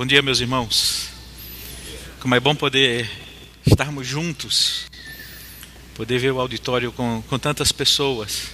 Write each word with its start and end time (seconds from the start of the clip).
Bom 0.00 0.06
dia, 0.06 0.22
meus 0.22 0.40
irmãos. 0.40 1.10
Como 2.20 2.34
é 2.34 2.40
bom 2.40 2.54
poder 2.54 3.06
estarmos 3.66 4.06
juntos, 4.06 4.86
poder 5.94 6.18
ver 6.18 6.32
o 6.32 6.40
auditório 6.40 6.90
com, 6.90 7.22
com 7.28 7.38
tantas 7.38 7.70
pessoas. 7.70 8.46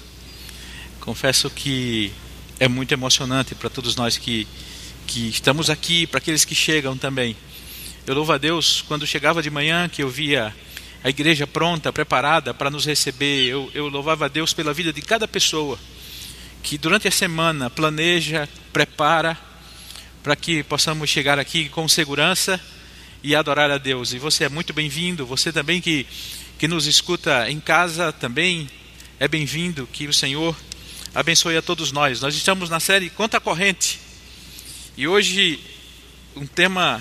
Confesso 0.99 1.49
que 1.49 2.13
é 2.59 2.67
muito 2.67 2.91
emocionante 2.91 3.55
para 3.55 3.71
todos 3.71 3.95
nós 3.95 4.19
que, 4.19 4.45
que 5.07 5.29
estamos 5.29 5.71
aqui, 5.71 6.05
para 6.05 6.19
aqueles 6.19 6.45
que 6.45 6.53
chegam 6.53 6.99
também. 6.99 7.37
Eu 8.05 8.17
louvo 8.17 8.33
a 8.33 8.39
Deus 8.39 8.83
quando 8.89 9.07
chegava 9.07 9.41
de 9.41 9.49
manhã 9.49 9.89
que 9.89 10.03
eu 10.03 10.11
via 10.11 10.53
a 11.05 11.09
igreja 11.11 11.47
pronta, 11.47 11.93
preparada 11.93 12.53
para 12.53 12.71
nos 12.71 12.85
receber. 12.85 13.47
Eu, 13.47 13.71
eu 13.73 13.87
louvava 13.87 14.25
a 14.25 14.29
Deus 14.29 14.53
pela 14.53 14.75
vida 14.75 14.93
de 14.93 15.01
cada 15.01 15.29
pessoa 15.29 15.79
que 16.61 16.77
durante 16.77 17.07
a 17.07 17.13
semana 17.13 17.71
planeja, 17.71 18.49
prepara 18.73 19.39
para 20.27 20.35
que 20.35 20.65
possamos 20.65 21.09
chegar 21.09 21.39
aqui 21.39 21.69
com 21.69 21.87
segurança 21.87 22.61
e 23.23 23.37
adorar 23.37 23.71
a 23.71 23.79
Deus. 23.79 24.13
E 24.13 24.19
você 24.19 24.43
é 24.43 24.49
muito 24.49 24.73
bem-vindo, 24.73 25.25
você 25.25 25.53
também 25.53 25.81
que, 25.81 26.05
que 26.59 26.67
nos 26.67 26.89
escuta 26.89 27.49
em 27.49 27.61
casa 27.61 28.13
também 28.13 28.69
é 29.21 29.29
bem-vindo, 29.29 29.89
que 29.93 30.09
o 30.09 30.13
Senhor 30.13 30.57
abençoe 31.15 31.57
a 31.57 31.63
todos 31.63 31.93
nós. 31.93 32.21
Nós 32.21 32.35
estamos 32.35 32.69
na 32.69 32.81
série 32.81 33.09
Conta 33.09 33.39
Corrente 33.39 34.01
e 34.97 35.07
hoje 35.07 35.61
um 36.35 36.45
tema 36.45 37.01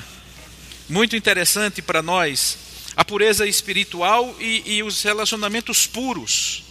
muito 0.88 1.16
interessante 1.16 1.82
para 1.82 2.04
nós, 2.04 2.60
a 2.96 3.04
pureza 3.04 3.48
espiritual 3.48 4.36
e, 4.40 4.62
e 4.68 4.84
os 4.84 5.02
relacionamentos 5.02 5.88
puros. 5.88 6.64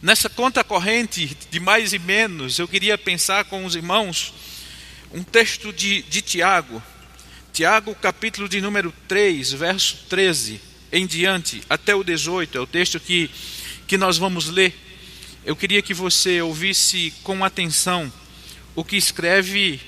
Nessa 0.00 0.28
conta 0.28 0.62
corrente 0.62 1.36
de 1.50 1.58
mais 1.58 1.92
e 1.92 1.98
menos, 1.98 2.60
eu 2.60 2.68
queria 2.68 2.96
pensar 2.96 3.46
com 3.46 3.64
os 3.64 3.74
irmãos 3.74 4.32
um 5.12 5.22
texto 5.22 5.72
de, 5.72 6.02
de 6.02 6.20
Tiago, 6.20 6.82
Tiago, 7.52 7.94
capítulo 7.94 8.48
de 8.48 8.60
número 8.60 8.92
3, 9.06 9.52
verso 9.52 10.04
13 10.08 10.60
em 10.92 11.06
diante, 11.06 11.62
até 11.68 11.94
o 11.94 12.04
18, 12.04 12.56
é 12.56 12.60
o 12.60 12.66
texto 12.66 13.00
que, 13.00 13.30
que 13.86 13.96
nós 13.98 14.16
vamos 14.18 14.48
ler. 14.48 14.74
Eu 15.44 15.56
queria 15.56 15.82
que 15.82 15.94
você 15.94 16.40
ouvisse 16.40 17.12
com 17.22 17.44
atenção 17.44 18.12
o 18.74 18.84
que 18.84 18.96
escreve 18.96 19.80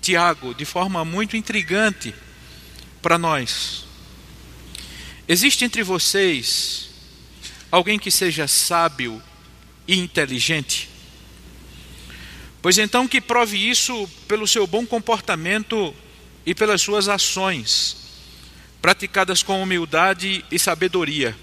Tiago, 0.00 0.54
de 0.54 0.64
forma 0.64 1.04
muito 1.04 1.36
intrigante 1.36 2.14
para 3.00 3.16
nós. 3.16 3.84
Existe 5.26 5.64
entre 5.64 5.82
vocês 5.82 6.90
alguém 7.70 7.98
que 7.98 8.10
seja 8.10 8.46
sábio 8.46 9.22
e 9.86 9.98
inteligente? 9.98 10.91
Pois 12.62 12.78
então 12.78 13.08
que 13.08 13.20
prove 13.20 13.58
isso 13.58 14.08
pelo 14.28 14.46
seu 14.46 14.68
bom 14.68 14.86
comportamento 14.86 15.92
e 16.46 16.54
pelas 16.54 16.80
suas 16.80 17.08
ações, 17.08 17.96
praticadas 18.80 19.42
com 19.42 19.60
humildade 19.60 20.44
e 20.48 20.58
sabedoria. 20.60 21.36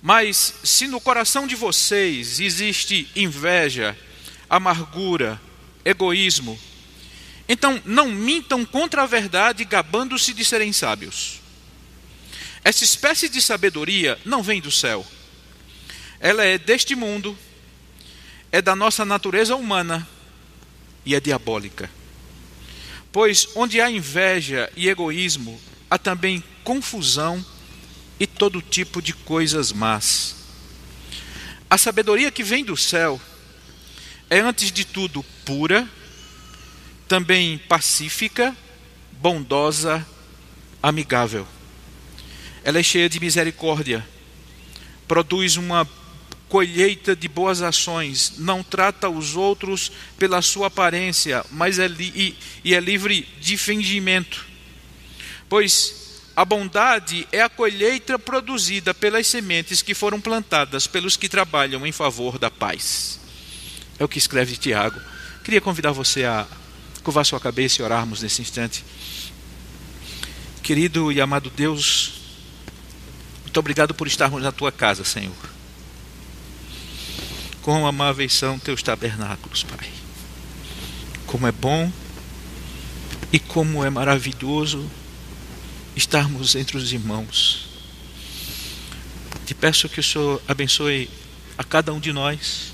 Mas 0.00 0.54
se 0.64 0.88
no 0.88 0.98
coração 0.98 1.46
de 1.46 1.54
vocês 1.54 2.40
existe 2.40 3.06
inveja, 3.14 3.96
amargura, 4.48 5.38
egoísmo, 5.84 6.58
então 7.46 7.80
não 7.84 8.08
mintam 8.08 8.64
contra 8.64 9.02
a 9.02 9.06
verdade, 9.06 9.64
gabando-se 9.64 10.32
de 10.32 10.44
serem 10.46 10.72
sábios. 10.72 11.40
Essa 12.64 12.84
espécie 12.84 13.28
de 13.28 13.42
sabedoria 13.42 14.18
não 14.24 14.42
vem 14.42 14.62
do 14.62 14.70
céu. 14.70 15.06
Ela 16.18 16.44
é 16.44 16.56
deste 16.56 16.94
mundo, 16.94 17.36
é 18.52 18.62
da 18.62 18.76
nossa 18.76 19.04
natureza 19.04 19.56
humana 19.56 20.06
e 21.04 21.14
é 21.14 21.20
diabólica. 21.20 21.90
Pois 23.10 23.48
onde 23.56 23.80
há 23.80 23.90
inveja 23.90 24.70
e 24.76 24.88
egoísmo, 24.88 25.60
há 25.90 25.98
também 25.98 26.44
confusão 26.62 27.44
e 28.20 28.26
todo 28.26 28.62
tipo 28.62 29.02
de 29.02 29.12
coisas 29.12 29.72
más. 29.72 30.36
A 31.68 31.76
sabedoria 31.76 32.30
que 32.30 32.44
vem 32.44 32.64
do 32.64 32.76
céu 32.76 33.20
é, 34.30 34.38
antes 34.40 34.70
de 34.70 34.84
tudo, 34.84 35.24
pura, 35.44 35.88
também 37.08 37.58
pacífica, 37.58 38.56
bondosa, 39.12 40.06
amigável 40.80 41.46
ela 42.64 42.78
é 42.78 42.82
cheia 42.82 43.08
de 43.08 43.18
misericórdia, 43.18 44.06
produz 45.08 45.56
uma 45.56 45.84
colheita 46.52 47.16
de 47.16 47.28
boas 47.28 47.62
ações, 47.62 48.34
não 48.36 48.62
trata 48.62 49.08
os 49.08 49.36
outros 49.36 49.90
pela 50.18 50.42
sua 50.42 50.66
aparência, 50.66 51.42
mas 51.50 51.78
é 51.78 51.86
e, 51.86 52.36
e 52.62 52.74
é 52.74 52.78
livre 52.78 53.26
de 53.40 53.56
fingimento. 53.56 54.44
Pois 55.48 56.20
a 56.36 56.44
bondade 56.44 57.26
é 57.32 57.40
a 57.40 57.48
colheita 57.48 58.18
produzida 58.18 58.92
pelas 58.92 59.26
sementes 59.28 59.80
que 59.80 59.94
foram 59.94 60.20
plantadas 60.20 60.86
pelos 60.86 61.16
que 61.16 61.26
trabalham 61.26 61.86
em 61.86 61.92
favor 61.92 62.38
da 62.38 62.50
paz. 62.50 63.18
É 63.98 64.04
o 64.04 64.08
que 64.08 64.18
escreve 64.18 64.54
Tiago. 64.58 65.00
Queria 65.42 65.60
convidar 65.62 65.92
você 65.92 66.24
a 66.24 66.46
curvar 67.02 67.24
sua 67.24 67.40
cabeça 67.40 67.80
e 67.80 67.84
orarmos 67.84 68.20
nesse 68.20 68.42
instante. 68.42 68.84
Querido 70.62 71.10
e 71.10 71.18
amado 71.18 71.48
Deus, 71.48 72.12
muito 73.42 73.58
obrigado 73.58 73.94
por 73.94 74.06
estarmos 74.06 74.42
na 74.42 74.52
tua 74.52 74.70
casa, 74.70 75.02
Senhor. 75.02 75.51
Quão 77.62 77.86
amáveis 77.86 78.32
são 78.32 78.58
teus 78.58 78.82
tabernáculos, 78.82 79.62
Pai. 79.62 79.88
Como 81.26 81.46
é 81.46 81.52
bom 81.52 81.90
e 83.32 83.38
como 83.38 83.84
é 83.84 83.88
maravilhoso 83.88 84.90
estarmos 85.94 86.54
entre 86.54 86.76
os 86.76 86.92
irmãos. 86.92 87.68
Te 89.46 89.54
peço 89.54 89.88
que 89.88 90.00
o 90.00 90.02
Senhor 90.02 90.42
abençoe 90.46 91.08
a 91.56 91.64
cada 91.64 91.92
um 91.92 92.00
de 92.00 92.12
nós, 92.12 92.72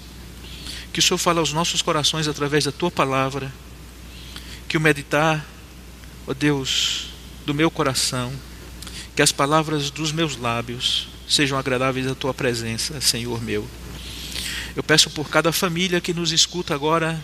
que 0.93 1.01
o 1.01 1.03
Senhor 1.03 1.19
fale 1.19 1.39
aos 1.39 1.53
nossos 1.53 1.83
corações 1.83 2.27
através 2.27 2.65
da 2.65 2.73
tua 2.73 2.91
palavra, 2.91 3.53
que 4.69 4.77
o 4.77 4.81
meditar, 4.81 5.45
ó 6.27 6.33
Deus, 6.33 7.09
do 7.45 7.55
meu 7.55 7.71
coração, 7.71 8.33
que 9.15 9.23
as 9.23 9.33
palavras 9.33 9.91
dos 9.91 10.13
meus 10.13 10.37
lábios 10.37 11.09
sejam 11.29 11.59
agradáveis 11.59 12.07
à 12.07 12.15
tua 12.15 12.33
presença, 12.33 13.01
Senhor 13.01 13.43
meu. 13.43 13.69
Eu 14.77 14.83
peço 14.83 15.11
por 15.11 15.29
cada 15.29 15.53
família 15.53 16.01
que 16.01 16.15
nos 16.15 16.33
escuta 16.33 16.75
agora 16.75 17.23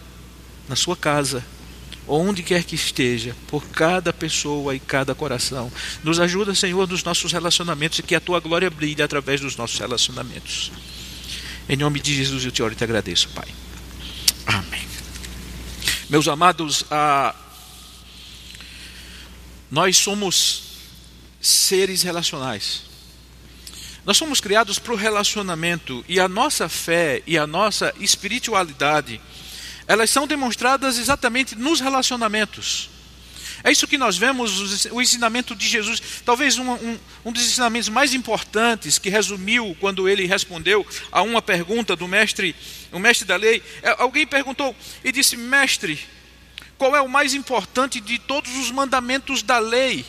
na 0.69 0.77
sua 0.77 0.97
casa, 0.97 1.44
onde 2.06 2.43
quer 2.43 2.65
que 2.65 2.75
esteja, 2.75 3.34
por 3.47 3.66
cada 3.69 4.12
pessoa 4.12 4.75
e 4.75 4.81
cada 4.81 5.15
coração. 5.15 5.71
Nos 6.03 6.21
ajuda, 6.21 6.54
Senhor, 6.54 6.88
nos 6.88 7.03
nossos 7.03 7.33
relacionamentos 7.33 7.99
e 7.99 8.03
que 8.03 8.15
a 8.15 8.21
tua 8.21 8.41
glória 8.41 8.71
brilhe 8.71 9.03
através 9.03 9.41
dos 9.41 9.56
nossos 9.56 9.78
relacionamentos. 9.78 10.72
Em 11.69 11.77
nome 11.77 12.00
de 12.00 12.15
Jesus 12.15 12.44
eu 12.44 12.50
te 12.50 12.62
oro 12.62 12.75
e 12.75 12.77
te 12.77 12.84
agradeço, 12.84 13.28
Pai. 13.31 13.49
Amém. 14.47 14.87
Meus 16.10 16.28
amados, 16.28 16.84
ah, 16.91 17.34
nós 19.71 19.97
somos 19.97 20.62
seres 21.41 22.03
relacionais. 22.03 22.94
Nós 24.04 24.19
somos 24.19 24.41
criados 24.41 24.78
para 24.78 24.92
o 24.92 24.97
relacionamento 24.97 26.04
e 26.06 26.20
a 26.20 26.28
nossa 26.28 26.69
fé 26.69 27.22
e 27.26 27.38
a 27.38 27.47
nossa 27.47 27.94
espiritualidade, 27.98 29.20
elas 29.87 30.10
são 30.10 30.26
demonstradas 30.26 30.98
exatamente 30.98 31.54
nos 31.54 31.81
relacionamentos. 31.81 32.91
É 33.62 33.72
isso 33.72 33.88
que 33.88 33.97
nós 33.97 34.19
vemos, 34.19 34.84
o 34.91 35.00
ensinamento 35.00 35.54
de 35.54 35.66
Jesus, 35.66 36.03
talvez 36.22 36.59
um, 36.59 36.70
um, 36.70 36.98
um, 37.25 37.32
dos 37.32 37.42
ensinamentos 37.42 37.88
mais 37.88 38.12
importantes 38.12 38.98
que 38.98 39.09
resumiu 39.09 39.75
quando 39.81 40.06
ele 40.06 40.26
respondeu 40.26 40.86
a 41.10 41.22
uma 41.22 41.41
pergunta 41.41 41.97
do 41.97 42.06
mestre, 42.06 42.54
o 42.92 42.98
mestre 42.98 43.26
da 43.26 43.36
lei. 43.36 43.62
É, 43.82 43.97
alguém 43.98 44.26
perguntou 44.26 44.76
e 45.03 45.10
disse: 45.10 45.34
Mestre, 45.34 45.98
qual 46.77 46.95
é 46.95 47.01
o 47.01 47.09
mais 47.09 47.33
importante 47.33 48.01
de 48.01 48.18
todos 48.18 48.54
os 48.56 48.71
mandamentos 48.71 49.42
da 49.42 49.59
lei? 49.59 50.04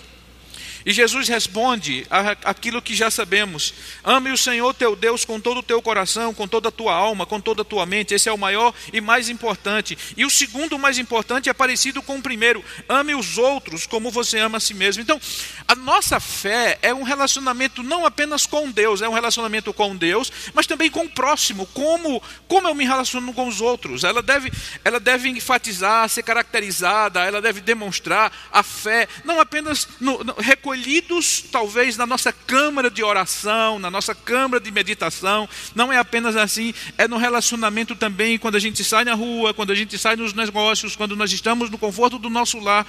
E 0.85 0.93
Jesus 0.93 1.27
responde 1.27 2.05
aquilo 2.43 2.81
que 2.81 2.93
já 2.93 3.09
sabemos: 3.09 3.73
ame 4.03 4.31
o 4.31 4.37
Senhor 4.37 4.73
teu 4.73 4.95
Deus 4.95 5.25
com 5.25 5.39
todo 5.39 5.57
o 5.59 5.63
teu 5.63 5.81
coração, 5.81 6.33
com 6.33 6.47
toda 6.47 6.69
a 6.69 6.71
tua 6.71 6.93
alma, 6.93 7.25
com 7.25 7.41
toda 7.41 7.63
a 7.63 7.65
tua 7.65 7.85
mente. 7.85 8.13
Esse 8.13 8.29
é 8.29 8.31
o 8.31 8.37
maior 8.37 8.73
e 8.93 9.01
mais 9.01 9.27
importante. 9.29 9.97
E 10.15 10.25
o 10.25 10.29
segundo 10.29 10.77
mais 10.77 10.99
importante 10.99 11.49
é 11.49 11.53
parecido 11.53 12.03
com 12.03 12.17
o 12.17 12.21
primeiro: 12.21 12.63
ame 12.87 13.15
os 13.15 13.37
outros 13.37 13.87
como 13.87 14.11
você 14.11 14.37
ama 14.37 14.57
a 14.57 14.61
si 14.61 14.73
mesmo. 14.73 15.01
Então, 15.01 15.19
A 15.67 15.75
nossa 15.75 16.19
fé 16.19 16.77
é 16.81 16.93
um 16.93 17.01
relacionamento 17.03 17.81
não 17.81 18.05
apenas 18.05 18.45
com 18.45 18.69
Deus, 18.69 19.01
é 19.01 19.09
um 19.09 19.13
relacionamento 19.13 19.73
com 19.73 19.95
Deus, 19.95 20.31
mas 20.53 20.67
também 20.67 20.91
com 20.91 21.05
o 21.05 21.09
próximo. 21.09 21.65
Como, 21.67 22.21
como 22.47 22.67
eu 22.67 22.75
me 22.75 22.85
relaciono 22.85 23.33
com 23.33 23.47
os 23.47 23.61
outros? 23.61 24.03
Ela 24.03 24.21
deve, 24.21 24.51
ela 24.83 24.99
deve 24.99 25.29
enfatizar, 25.29 26.07
ser 26.07 26.21
caracterizada, 26.21 27.23
ela 27.23 27.41
deve 27.41 27.61
demonstrar 27.61 28.31
a 28.51 28.61
fé, 28.61 29.07
não 29.23 29.39
apenas 29.39 29.87
no, 29.99 30.23
no, 30.23 30.35
recolhidos, 30.75 31.43
talvez, 31.51 31.95
na 31.95 32.05
nossa 32.05 32.33
câmara 32.33 32.91
de 32.91 33.01
oração, 33.01 33.79
na 33.79 33.89
nossa 33.89 34.13
câmara 34.13 34.61
de 34.61 34.69
meditação, 34.71 35.47
não 35.73 35.91
é 35.91 35.97
apenas 35.97 36.35
assim, 36.35 36.73
é 36.97 37.07
no 37.07 37.17
relacionamento 37.17 37.95
também, 37.95 38.37
quando 38.37 38.55
a 38.55 38.59
gente 38.59 38.83
sai 38.83 39.05
na 39.05 39.13
rua, 39.13 39.53
quando 39.53 39.71
a 39.71 39.75
gente 39.75 39.97
sai 39.97 40.15
nos 40.15 40.33
negócios, 40.33 40.95
quando 40.95 41.15
nós 41.15 41.31
estamos 41.31 41.69
no 41.69 41.77
conforto 41.77 42.19
do 42.19 42.29
nosso 42.29 42.59
lar. 42.59 42.85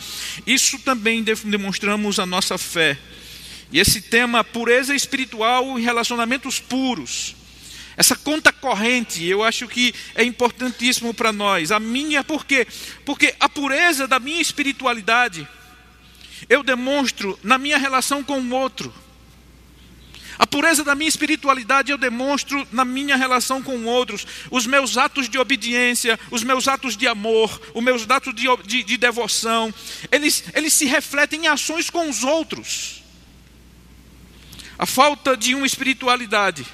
Isso 0.47 0.79
também 0.81 1.23
demonstramos 1.23 2.19
a 2.19 2.27
nossa 2.27 2.59
fé. 2.59 2.99
E 3.73 3.79
esse 3.79 4.01
tema, 4.01 4.43
pureza 4.43 4.95
espiritual 4.95 5.79
e 5.79 5.83
relacionamentos 5.83 6.59
puros. 6.59 7.37
Essa 7.97 8.15
conta 8.15 8.53
corrente, 8.53 9.25
eu 9.25 9.43
acho 9.43 9.67
que 9.67 9.95
é 10.15 10.23
importantíssimo 10.23 11.15
para 11.15 11.33
nós. 11.33 11.73
A 11.73 11.81
minha, 11.81 12.23
por 12.23 12.45
quê? 12.45 12.67
Porque 13.05 13.35
a 13.41 13.49
pureza 13.49 14.07
da 14.07 14.21
minha 14.21 14.41
espiritualidade 14.41 15.49
eu 16.49 16.63
demonstro 16.63 17.39
na 17.43 17.59
minha 17.59 17.79
relação 17.79 18.23
com 18.23 18.41
o 18.41 18.55
outro. 18.55 18.93
A 20.39 20.47
pureza 20.47 20.85
da 20.85 20.95
minha 20.95 21.09
espiritualidade 21.09 21.91
eu 21.91 21.97
demonstro 21.97 22.67
na 22.71 22.85
minha 22.85 23.17
relação 23.17 23.63
com 23.63 23.85
outros. 23.85 24.27
Os 24.51 24.67
meus 24.67 24.99
atos 24.99 25.29
de 25.29 25.39
obediência, 25.39 26.19
os 26.31 26.43
meus 26.43 26.69
atos 26.69 26.97
de 26.97 27.09
amor, 27.09 27.61
os 27.73 27.83
meus 27.83 28.09
atos 28.09 28.35
de, 28.35 28.47
de, 28.65 28.83
de 28.83 28.97
devoção, 28.97 29.73
eles, 30.13 30.45
eles 30.55 30.75
se 30.75 30.85
refletem 30.85 31.45
em 31.45 31.49
ações 31.49 31.89
com 31.89 32.09
os 32.09 32.23
outros. 32.23 33.03
A 34.79 34.85
falta 34.85 35.37
de 35.37 35.55
uma 35.55 35.67
espiritualidade 35.67 36.67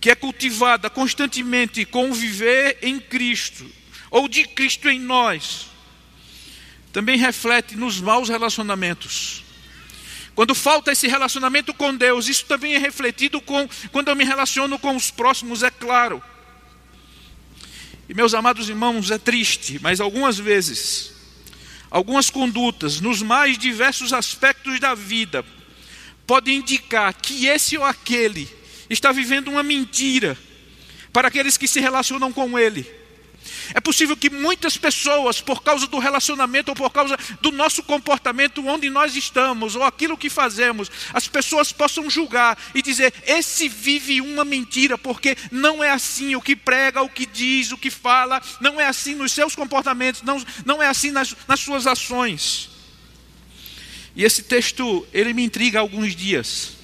que 0.00 0.10
é 0.10 0.14
cultivada 0.14 0.90
constantemente 0.90 1.84
com 1.84 2.10
o 2.10 2.14
viver 2.14 2.78
em 2.82 2.98
Cristo, 2.98 3.70
ou 4.10 4.26
de 4.28 4.44
Cristo 4.44 4.88
em 4.88 4.98
nós, 4.98 5.69
também 6.92 7.18
reflete 7.18 7.76
nos 7.76 8.00
maus 8.00 8.28
relacionamentos 8.28 9.44
quando 10.34 10.54
falta 10.54 10.92
esse 10.92 11.06
relacionamento 11.06 11.74
com 11.74 11.94
Deus, 11.94 12.26
isso 12.26 12.46
também 12.46 12.74
é 12.74 12.78
refletido 12.78 13.40
com, 13.42 13.68
quando 13.92 14.08
eu 14.08 14.16
me 14.16 14.24
relaciono 14.24 14.78
com 14.78 14.96
os 14.96 15.10
próximos, 15.10 15.62
é 15.62 15.70
claro. 15.70 16.22
E 18.08 18.14
meus 18.14 18.32
amados 18.32 18.68
irmãos, 18.68 19.10
é 19.10 19.18
triste, 19.18 19.78
mas 19.82 20.00
algumas 20.00 20.38
vezes, 20.38 21.12
algumas 21.90 22.30
condutas, 22.30 23.02
nos 23.02 23.20
mais 23.20 23.58
diversos 23.58 24.14
aspectos 24.14 24.80
da 24.80 24.94
vida, 24.94 25.44
podem 26.26 26.56
indicar 26.56 27.12
que 27.12 27.46
esse 27.46 27.76
ou 27.76 27.84
aquele 27.84 28.48
está 28.88 29.12
vivendo 29.12 29.48
uma 29.48 29.62
mentira 29.62 30.38
para 31.12 31.28
aqueles 31.28 31.56
que 31.56 31.68
se 31.68 31.80
relacionam 31.80 32.32
com 32.32 32.58
ele. 32.58 32.99
É 33.74 33.80
possível 33.80 34.16
que 34.16 34.30
muitas 34.30 34.76
pessoas, 34.76 35.40
por 35.40 35.62
causa 35.62 35.86
do 35.86 35.98
relacionamento 35.98 36.70
ou 36.70 36.74
por 36.74 36.90
causa 36.90 37.16
do 37.40 37.52
nosso 37.52 37.82
comportamento 37.82 38.66
onde 38.66 38.90
nós 38.90 39.14
estamos 39.16 39.76
ou 39.76 39.82
aquilo 39.82 40.16
que 40.16 40.30
fazemos, 40.30 40.90
as 41.12 41.28
pessoas 41.28 41.72
possam 41.72 42.08
julgar 42.10 42.58
e 42.74 42.82
dizer: 42.82 43.12
esse 43.24 43.68
vive 43.68 44.20
uma 44.20 44.44
mentira, 44.44 44.98
porque 44.98 45.36
não 45.50 45.82
é 45.82 45.90
assim 45.90 46.34
o 46.34 46.40
que 46.40 46.56
prega, 46.56 47.02
o 47.02 47.08
que 47.08 47.26
diz, 47.26 47.72
o 47.72 47.78
que 47.78 47.90
fala, 47.90 48.42
não 48.60 48.80
é 48.80 48.86
assim 48.86 49.14
nos 49.14 49.32
seus 49.32 49.54
comportamentos, 49.54 50.22
não, 50.22 50.42
não 50.64 50.82
é 50.82 50.86
assim 50.86 51.10
nas, 51.10 51.34
nas 51.46 51.60
suas 51.60 51.86
ações. 51.86 52.70
E 54.14 54.24
esse 54.24 54.42
texto, 54.42 55.06
ele 55.12 55.32
me 55.32 55.44
intriga 55.44 55.78
há 55.78 55.82
alguns 55.82 56.14
dias. 56.16 56.79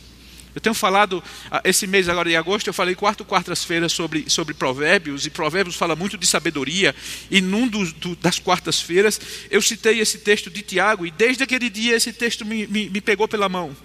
Eu 0.57 0.61
tenho 0.63 0.75
falado, 0.75 1.23
ah, 1.51 1.61
esse 1.65 1.87
mês 1.87 2.09
agora 2.09 2.31
de 2.31 2.35
agosto, 2.35 2.67
eu 2.67 2.73
falei 2.73 2.95
quatro 2.95 3.27
quartas-feiras 3.27 3.93
sobre, 3.93 4.31
sobre 4.31 4.55
provérbios, 4.55 5.27
e 5.27 5.31
provérbios 5.31 5.77
fala 5.77 5.95
muito 5.95 6.17
de 6.17 6.27
sabedoria, 6.27 6.97
e 7.31 7.43
num 7.43 7.69
do, 7.69 7.85
do, 7.93 8.17
das 8.17 8.39
quartas-feiras 8.39 9.21
eu 9.51 9.61
citei 9.61 10.01
esse 10.01 10.17
texto 10.17 10.49
de 10.49 10.63
Tiago, 10.63 11.05
e 11.05 11.11
desde 11.11 11.43
aquele 11.43 11.69
dia 11.69 11.95
esse 11.95 12.11
texto 12.11 12.43
me, 12.43 12.67
me, 12.69 12.89
me 12.89 13.03
pegou 13.03 13.29
pela 13.29 13.51
mão. 13.51 13.77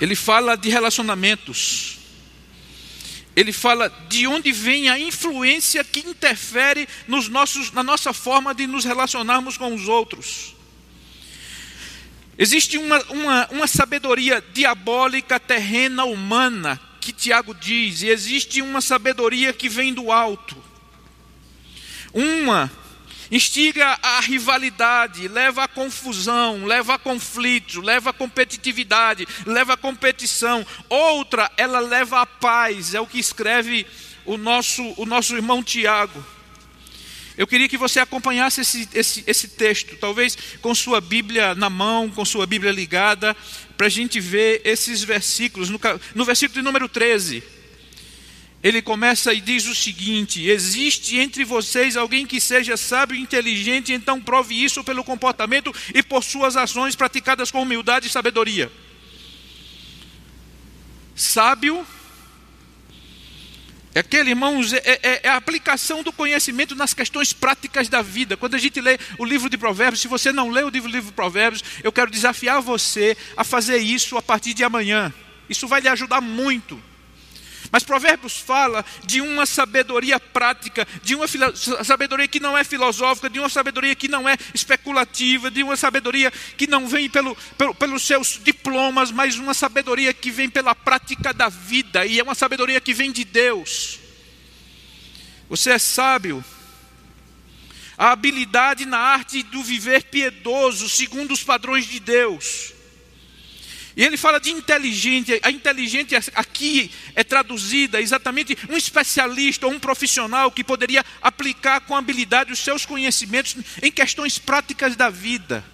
Ele 0.00 0.16
fala 0.16 0.56
de 0.56 0.70
relacionamentos, 0.70 1.98
ele 3.36 3.52
fala 3.52 3.90
de 4.08 4.26
onde 4.26 4.52
vem 4.52 4.88
a 4.88 4.98
influência 4.98 5.84
que 5.84 6.00
interfere 6.00 6.88
nos 7.06 7.28
nossos, 7.28 7.70
na 7.72 7.82
nossa 7.82 8.14
forma 8.14 8.54
de 8.54 8.66
nos 8.66 8.86
relacionarmos 8.86 9.58
com 9.58 9.74
os 9.74 9.86
outros. 9.86 10.61
Existe 12.38 12.78
uma, 12.78 12.98
uma, 13.10 13.48
uma 13.50 13.66
sabedoria 13.66 14.42
diabólica, 14.52 15.38
terrena, 15.38 16.04
humana, 16.04 16.80
que 17.00 17.12
Tiago 17.12 17.54
diz, 17.54 18.02
e 18.02 18.08
existe 18.08 18.62
uma 18.62 18.80
sabedoria 18.80 19.52
que 19.52 19.68
vem 19.68 19.92
do 19.92 20.10
alto. 20.10 20.56
Uma 22.12 22.70
instiga 23.30 23.98
a 24.02 24.20
rivalidade, 24.20 25.26
leva 25.26 25.64
a 25.64 25.68
confusão, 25.68 26.66
leva 26.66 26.94
a 26.94 26.98
conflito, 26.98 27.80
leva 27.80 28.10
a 28.10 28.12
competitividade, 28.12 29.26
leva 29.46 29.72
a 29.72 29.76
competição. 29.76 30.66
Outra, 30.88 31.50
ela 31.56 31.80
leva 31.80 32.20
a 32.20 32.26
paz, 32.26 32.94
é 32.94 33.00
o 33.00 33.06
que 33.06 33.18
escreve 33.18 33.86
o 34.26 34.36
nosso, 34.36 34.82
o 34.98 35.06
nosso 35.06 35.34
irmão 35.34 35.62
Tiago. 35.62 36.24
Eu 37.36 37.46
queria 37.46 37.68
que 37.68 37.78
você 37.78 37.98
acompanhasse 38.00 38.60
esse, 38.60 38.88
esse, 38.94 39.24
esse 39.26 39.48
texto, 39.48 39.96
talvez 39.96 40.36
com 40.60 40.74
sua 40.74 41.00
Bíblia 41.00 41.54
na 41.54 41.70
mão, 41.70 42.10
com 42.10 42.24
sua 42.24 42.46
Bíblia 42.46 42.70
ligada, 42.70 43.34
para 43.76 43.86
a 43.86 43.90
gente 43.90 44.20
ver 44.20 44.60
esses 44.64 45.02
versículos. 45.02 45.70
No, 45.70 45.80
no 46.14 46.24
versículo 46.24 46.60
de 46.60 46.64
número 46.64 46.88
13, 46.88 47.42
ele 48.62 48.80
começa 48.80 49.32
e 49.32 49.40
diz 49.40 49.66
o 49.66 49.74
seguinte: 49.74 50.46
Existe 50.46 51.16
entre 51.16 51.44
vocês 51.44 51.96
alguém 51.96 52.26
que 52.26 52.40
seja 52.40 52.76
sábio 52.76 53.16
e 53.16 53.20
inteligente, 53.20 53.92
então 53.92 54.20
prove 54.20 54.54
isso 54.54 54.84
pelo 54.84 55.02
comportamento 55.02 55.74
e 55.94 56.02
por 56.02 56.22
suas 56.22 56.56
ações 56.56 56.94
praticadas 56.94 57.50
com 57.50 57.62
humildade 57.62 58.06
e 58.06 58.10
sabedoria. 58.10 58.70
Sábio 61.14 61.86
aquele, 63.98 64.30
irmãos, 64.30 64.72
é, 64.72 64.82
é, 64.84 65.20
é, 65.24 65.28
a 65.28 65.36
aplicação 65.36 66.02
do 66.02 66.12
conhecimento 66.12 66.74
nas 66.74 66.94
questões 66.94 67.32
práticas 67.32 67.88
da 67.88 68.00
vida. 68.00 68.36
Quando 68.36 68.54
a 68.54 68.58
gente 68.58 68.80
lê 68.80 68.98
o 69.18 69.24
livro 69.24 69.50
de 69.50 69.58
Provérbios, 69.58 70.00
se 70.00 70.08
você 70.08 70.32
não 70.32 70.50
lê 70.50 70.62
o 70.62 70.68
livro, 70.68 70.90
livro 70.90 71.10
de 71.10 71.14
Provérbios, 71.14 71.62
eu 71.82 71.92
quero 71.92 72.10
desafiar 72.10 72.60
você 72.60 73.16
a 73.36 73.44
fazer 73.44 73.78
isso 73.78 74.16
a 74.16 74.22
partir 74.22 74.54
de 74.54 74.64
amanhã. 74.64 75.12
Isso 75.48 75.68
vai 75.68 75.80
lhe 75.80 75.88
ajudar 75.88 76.20
muito. 76.20 76.80
Mas 77.72 77.82
Provérbios 77.82 78.36
fala 78.36 78.84
de 79.02 79.22
uma 79.22 79.46
sabedoria 79.46 80.20
prática, 80.20 80.86
de 81.02 81.14
uma 81.14 81.26
sabedoria 81.82 82.28
que 82.28 82.38
não 82.38 82.56
é 82.56 82.62
filosófica, 82.62 83.30
de 83.30 83.38
uma 83.38 83.48
sabedoria 83.48 83.94
que 83.94 84.08
não 84.08 84.28
é 84.28 84.36
especulativa, 84.52 85.50
de 85.50 85.62
uma 85.62 85.74
sabedoria 85.74 86.30
que 86.30 86.66
não 86.66 86.86
vem 86.86 87.08
pelo, 87.08 87.34
pelo, 87.56 87.74
pelos 87.74 88.02
seus 88.02 88.38
diplomas, 88.44 89.10
mas 89.10 89.36
uma 89.36 89.54
sabedoria 89.54 90.12
que 90.12 90.30
vem 90.30 90.50
pela 90.50 90.74
prática 90.74 91.32
da 91.32 91.48
vida, 91.48 92.04
e 92.04 92.20
é 92.20 92.22
uma 92.22 92.34
sabedoria 92.34 92.78
que 92.78 92.92
vem 92.92 93.10
de 93.10 93.24
Deus. 93.24 93.98
Você 95.48 95.70
é 95.70 95.78
sábio. 95.78 96.44
A 97.96 98.12
habilidade 98.12 98.84
na 98.84 98.98
arte 98.98 99.42
do 99.44 99.62
viver 99.62 100.04
piedoso, 100.04 100.90
segundo 100.90 101.32
os 101.32 101.42
padrões 101.42 101.86
de 101.86 102.00
Deus. 102.00 102.71
E 103.96 104.04
ele 104.04 104.16
fala 104.16 104.40
de 104.40 104.50
inteligente, 104.50 105.38
a 105.42 105.50
inteligente 105.50 106.14
aqui 106.34 106.90
é 107.14 107.22
traduzida 107.22 108.00
exatamente 108.00 108.56
um 108.70 108.76
especialista 108.76 109.66
ou 109.66 109.72
um 109.72 109.78
profissional 109.78 110.50
que 110.50 110.64
poderia 110.64 111.04
aplicar 111.20 111.80
com 111.82 111.94
habilidade 111.94 112.52
os 112.52 112.58
seus 112.58 112.86
conhecimentos 112.86 113.56
em 113.82 113.92
questões 113.92 114.38
práticas 114.38 114.96
da 114.96 115.10
vida. 115.10 115.64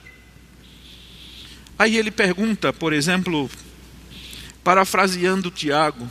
Aí 1.79 1.97
ele 1.97 2.11
pergunta, 2.11 2.73
por 2.73 2.93
exemplo, 2.93 3.49
parafraseando 4.65 5.49
Tiago, 5.49 6.11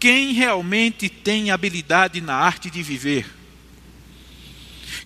quem 0.00 0.32
realmente 0.32 1.08
tem 1.08 1.52
habilidade 1.52 2.20
na 2.20 2.34
arte 2.34 2.68
de 2.68 2.82
viver? 2.82 3.24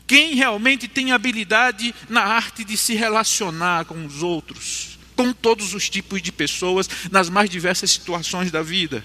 Quem 0.06 0.34
realmente 0.34 0.88
tem 0.88 1.12
habilidade 1.12 1.94
na 2.08 2.22
arte 2.22 2.64
de 2.64 2.78
se 2.78 2.94
relacionar 2.94 3.84
com 3.84 4.06
os 4.06 4.22
outros? 4.22 4.97
Com 5.18 5.32
todos 5.32 5.74
os 5.74 5.90
tipos 5.90 6.22
de 6.22 6.30
pessoas 6.30 6.88
nas 7.10 7.28
mais 7.28 7.50
diversas 7.50 7.90
situações 7.90 8.52
da 8.52 8.62
vida. 8.62 9.04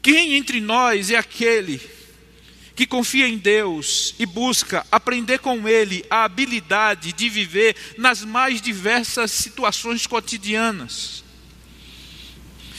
Quem 0.00 0.34
entre 0.36 0.60
nós 0.60 1.10
é 1.10 1.16
aquele 1.16 1.80
que 2.76 2.86
confia 2.86 3.26
em 3.26 3.36
Deus 3.36 4.14
e 4.20 4.24
busca 4.24 4.86
aprender 4.92 5.40
com 5.40 5.68
Ele 5.68 6.04
a 6.08 6.22
habilidade 6.22 7.12
de 7.12 7.28
viver 7.28 7.74
nas 7.98 8.24
mais 8.24 8.62
diversas 8.62 9.32
situações 9.32 10.06
cotidianas? 10.06 11.24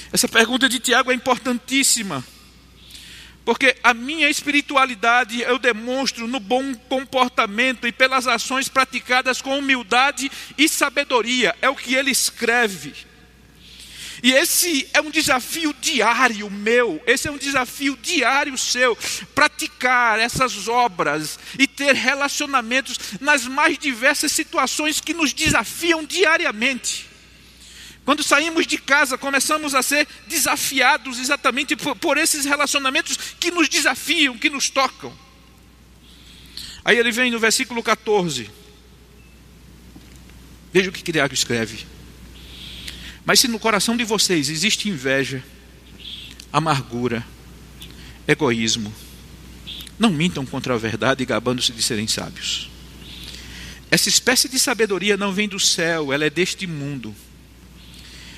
Essa 0.09 0.29
pergunta 0.29 0.69
de 0.69 0.79
Tiago 0.79 1.11
é 1.11 1.15
importantíssima, 1.15 2.25
Porque 3.45 3.75
a 3.83 3.93
minha 3.93 4.29
espiritualidade 4.29 5.41
eu 5.41 5.59
demonstro 5.59 6.27
no 6.27 6.39
bom 6.39 6.73
comportamento 6.73 7.85
e 7.85 7.91
pelas 7.91 8.25
ações 8.25 8.69
praticadas 8.69 9.41
com 9.41 9.57
humildade 9.57 10.31
e 10.57 10.69
sabedoria. 10.69 11.55
É 11.61 11.69
o 11.69 11.75
que 11.75 11.93
ele 11.93 12.11
escreve. 12.11 12.93
E 14.23 14.31
esse 14.31 14.87
é 14.93 15.01
um 15.01 15.09
desafio 15.09 15.75
diário 15.81 16.49
meu, 16.49 17.03
esse 17.05 17.27
é 17.27 17.31
um 17.31 17.37
desafio 17.37 17.97
diário 18.01 18.57
seu, 18.57 18.97
praticar 19.35 20.17
essas 20.17 20.69
obras 20.69 21.37
e 21.59 21.67
ter 21.67 21.93
relacionamentos 21.93 22.97
nas 23.19 23.45
mais 23.45 23.77
diversas 23.77 24.31
situações 24.31 25.01
que 25.01 25.13
nos 25.13 25.33
desafiam 25.33 26.05
diariamente. 26.05 27.12
Quando 28.05 28.21
saímos 28.21 28.67
de 28.67 28.77
casa, 28.77 29.17
começamos 29.17 29.73
a 29.73 29.81
ser 29.81 30.07
desafiados 30.27 31.19
exatamente 31.19 31.75
por, 31.75 31.95
por, 31.95 32.17
esses 32.17 32.43
relacionamentos 32.43 33.17
que 33.39 33.49
nos 33.49 33.69
desafiam, 33.69 34.37
que 34.37 34.49
nos 34.49 34.69
tocam. 34.69 35.13
Aí 36.83 36.97
ele 36.97 37.11
vem 37.11 37.31
no 37.31 37.39
versículo 37.39 37.81
14. 37.81 38.49
Veja 40.73 40.89
o 40.89 40.93
que 40.93 41.11
Tiago 41.11 41.33
escreve. 41.33 41.85
Mas 43.25 43.39
se 43.39 43.47
no 43.47 43.57
coração 43.57 43.95
de 43.95 44.03
vocês 44.03 44.49
existe 44.49 44.89
inveja, 44.89 45.41
amargura, 46.51 47.25
egoísmo, 48.27 48.93
não 49.97 50.09
mintam 50.09 50.45
contra 50.45 50.73
a 50.73 50.77
verdade 50.77 51.23
gabando-se 51.23 51.71
de 51.71 51.81
serem 51.81 52.07
sábios. 52.07 52.69
Essa 53.89 54.09
espécie 54.09 54.49
de 54.49 54.59
sabedoria 54.59 55.15
não 55.15 55.31
vem 55.31 55.47
do 55.47 55.59
céu, 55.59 56.11
ela 56.11 56.25
é 56.25 56.29
deste 56.29 56.67
mundo. 56.67 57.15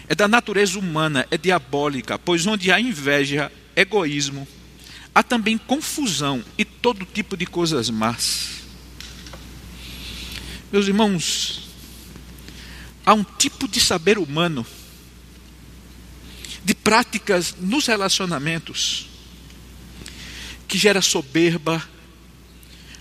É 0.08 0.14
da 0.14 0.28
natureza 0.28 0.78
humana, 0.78 1.26
é 1.32 1.38
diabólica, 1.38 2.20
pois 2.20 2.46
onde 2.46 2.72
há 2.72 2.80
inveja, 2.80 3.52
egoísmo, 3.76 4.48
há 5.14 5.24
também 5.24 5.58
confusão 5.58 6.44
e 6.58 6.66
todo 6.66 7.06
tipo 7.06 7.36
de 7.36 7.46
coisas 7.46 7.90
más. 7.90 8.56
Meus 10.72 10.88
irmãos, 10.88 11.70
há 13.06 13.14
um 13.14 13.24
tipo 13.24 13.68
de 13.68 13.80
saber 13.80 14.18
humano, 14.18 14.66
de 16.64 16.76
práticas 16.76 17.56
nos 17.60 17.88
relacionamentos, 17.88 19.08
que 20.68 20.78
gera 20.78 21.02
soberba, 21.02 21.82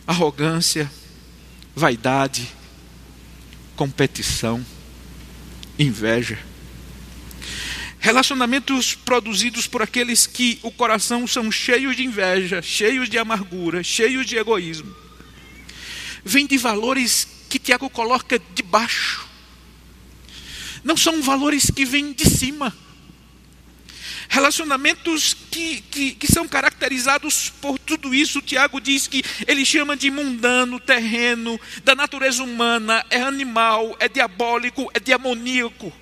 arrogância, 0.06 0.90
vaidade, 1.74 2.48
competição, 3.74 4.64
inveja. 5.78 6.38
Relacionamentos 8.04 8.94
produzidos 8.94 9.66
por 9.66 9.80
aqueles 9.80 10.26
que 10.26 10.58
o 10.62 10.70
coração 10.70 11.26
são 11.26 11.50
cheios 11.50 11.96
de 11.96 12.04
inveja, 12.04 12.60
cheios 12.60 13.08
de 13.08 13.16
amargura, 13.16 13.82
cheios 13.82 14.26
de 14.26 14.36
egoísmo. 14.36 14.94
Vêm 16.22 16.46
de 16.46 16.58
valores 16.58 17.26
que 17.48 17.58
Tiago 17.58 17.88
coloca 17.88 18.38
de 18.38 18.62
baixo 18.62 19.24
não 20.84 20.96
são 20.96 21.22
valores 21.22 21.70
que 21.70 21.84
vêm 21.84 22.12
de 22.12 22.28
cima. 22.28 22.72
Relacionamentos 24.28 25.34
que, 25.50 25.80
que, 25.80 26.12
que, 26.12 26.30
são 26.30 26.46
caracterizados 26.46 27.50
por 27.60 27.78
tudo 27.78 28.14
isso, 28.14 28.42
Tiago 28.42 28.80
diz 28.80 29.06
que 29.06 29.22
ele 29.46 29.64
chama 29.64 29.96
de 29.96 30.10
mundano, 30.10 30.78
terreno, 30.78 31.58
da 31.82 31.94
natureza 31.94 32.42
humana, 32.42 33.04
é 33.08 33.22
animal, 33.22 33.96
é 33.98 34.08
diabólico, 34.08 34.90
é 34.92 35.00
demoníaco. 35.00 35.92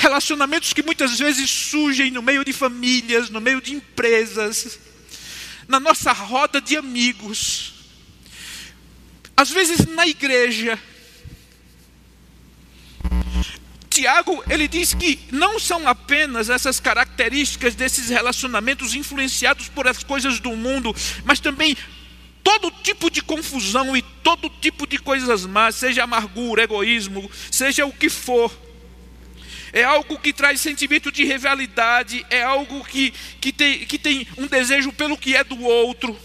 Relacionamentos 0.00 0.72
que 0.72 0.82
muitas 0.82 1.18
vezes 1.18 1.50
surgem 1.50 2.10
no 2.10 2.22
meio 2.22 2.42
de 2.42 2.54
famílias, 2.54 3.28
no 3.28 3.38
meio 3.38 3.60
de 3.60 3.74
empresas, 3.74 4.78
na 5.68 5.78
nossa 5.78 6.10
roda 6.10 6.58
de 6.58 6.74
amigos, 6.74 7.74
às 9.36 9.50
vezes 9.50 9.84
na 9.84 10.06
igreja, 10.06 10.78
Tiago, 13.90 14.42
ele 14.48 14.66
diz 14.66 14.94
que 14.94 15.18
não 15.30 15.60
são 15.60 15.86
apenas 15.86 16.48
essas 16.48 16.80
características 16.80 17.74
desses 17.74 18.08
relacionamentos 18.08 18.94
influenciados 18.94 19.68
por 19.68 19.86
as 19.86 20.02
coisas 20.02 20.40
do 20.40 20.56
mundo, 20.56 20.96
mas 21.24 21.40
também 21.40 21.76
todo 22.42 22.70
tipo 22.70 23.10
de 23.10 23.20
confusão 23.20 23.94
e 23.94 24.00
todo 24.00 24.48
tipo 24.48 24.86
de 24.86 24.96
coisas 24.96 25.44
más, 25.44 25.74
seja 25.74 26.04
amargura, 26.04 26.62
egoísmo, 26.62 27.30
seja 27.50 27.84
o 27.84 27.92
que 27.92 28.08
for. 28.08 28.50
É 29.72 29.84
algo 29.84 30.18
que 30.18 30.32
traz 30.32 30.60
sentimento 30.60 31.12
de 31.12 31.24
rivalidade, 31.24 32.24
é 32.28 32.42
algo 32.42 32.84
que, 32.84 33.12
que, 33.40 33.52
tem, 33.52 33.86
que 33.86 33.98
tem 33.98 34.26
um 34.36 34.46
desejo 34.46 34.92
pelo 34.92 35.16
que 35.16 35.36
é 35.36 35.44
do 35.44 35.60
outro. 35.62 36.18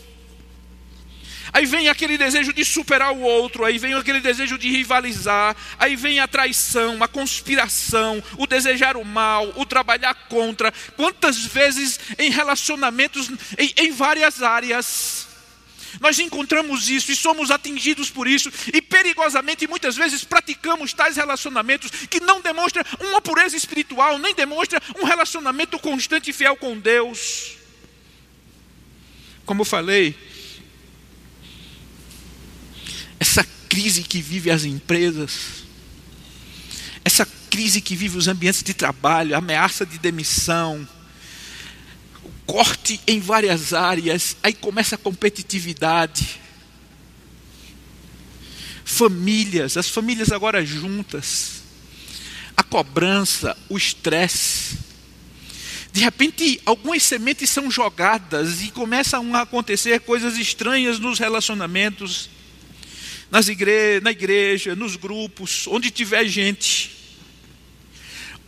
Aí 1.55 1.65
vem 1.65 1.87
aquele 1.87 2.17
desejo 2.17 2.51
de 2.51 2.65
superar 2.65 3.13
o 3.13 3.21
outro, 3.21 3.63
aí 3.63 3.77
vem 3.77 3.93
aquele 3.93 4.19
desejo 4.19 4.57
de 4.57 4.69
rivalizar, 4.69 5.55
aí 5.79 5.95
vem 5.95 6.19
a 6.19 6.27
traição, 6.27 7.01
a 7.01 7.07
conspiração, 7.07 8.21
o 8.37 8.45
desejar 8.45 8.97
o 8.97 9.05
mal, 9.05 9.53
o 9.55 9.65
trabalhar 9.65 10.13
contra. 10.27 10.73
Quantas 10.97 11.37
vezes 11.45 11.97
em 12.19 12.29
relacionamentos, 12.29 13.29
em, 13.57 13.73
em 13.77 13.91
várias 13.91 14.43
áreas, 14.43 15.24
nós 15.99 16.19
encontramos 16.19 16.89
isso 16.89 17.11
e 17.11 17.15
somos 17.15 17.51
atingidos 17.51 18.09
por 18.09 18.27
isso, 18.27 18.51
e 18.73 18.81
perigosamente 18.81 19.67
muitas 19.67 19.95
vezes 19.95 20.23
praticamos 20.23 20.93
tais 20.93 21.15
relacionamentos 21.15 21.91
que 22.09 22.19
não 22.19 22.41
demonstram 22.41 22.83
uma 22.99 23.21
pureza 23.21 23.55
espiritual, 23.55 24.17
nem 24.17 24.33
demonstra 24.33 24.81
um 24.99 25.05
relacionamento 25.05 25.77
constante 25.79 26.29
e 26.29 26.33
fiel 26.33 26.55
com 26.55 26.77
Deus. 26.77 27.57
Como 29.45 29.61
eu 29.61 29.65
falei, 29.65 30.17
essa 33.19 33.45
crise 33.69 34.03
que 34.03 34.21
vive 34.21 34.49
as 34.49 34.63
empresas, 34.63 35.63
essa 37.03 37.25
crise 37.49 37.79
que 37.79 37.95
vive 37.95 38.17
os 38.17 38.27
ambientes 38.27 38.63
de 38.63 38.73
trabalho, 38.73 39.35
ameaça 39.35 39.85
de 39.85 39.97
demissão, 39.99 40.87
corte 42.45 42.99
em 43.07 43.19
várias 43.19 43.73
áreas, 43.73 44.37
aí 44.43 44.53
começa 44.53 44.95
a 44.95 44.97
competitividade. 44.97 46.39
Famílias, 48.83 49.77
as 49.77 49.89
famílias 49.89 50.31
agora 50.31 50.63
juntas, 50.65 51.63
a 52.55 52.63
cobrança, 52.63 53.57
o 53.67 53.77
estresse. 53.77 54.77
De 55.91 56.01
repente, 56.01 56.61
algumas 56.65 57.03
sementes 57.03 57.49
são 57.49 57.71
jogadas 57.71 58.61
e 58.61 58.69
começam 58.69 59.33
a 59.33 59.41
acontecer 59.41 59.99
coisas 60.01 60.37
estranhas 60.37 60.99
nos 60.99 61.19
relacionamentos 61.19 62.29
nas 63.35 63.49
igre 63.49 63.99
na 64.01 64.11
igreja, 64.11 64.75
nos 64.75 64.95
grupos, 64.95 65.67
onde 65.67 65.91
tiver 65.91 66.25
gente. 66.25 66.91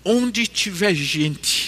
Onde 0.03 0.47
tiver 0.47 0.95
gente, 0.95 1.66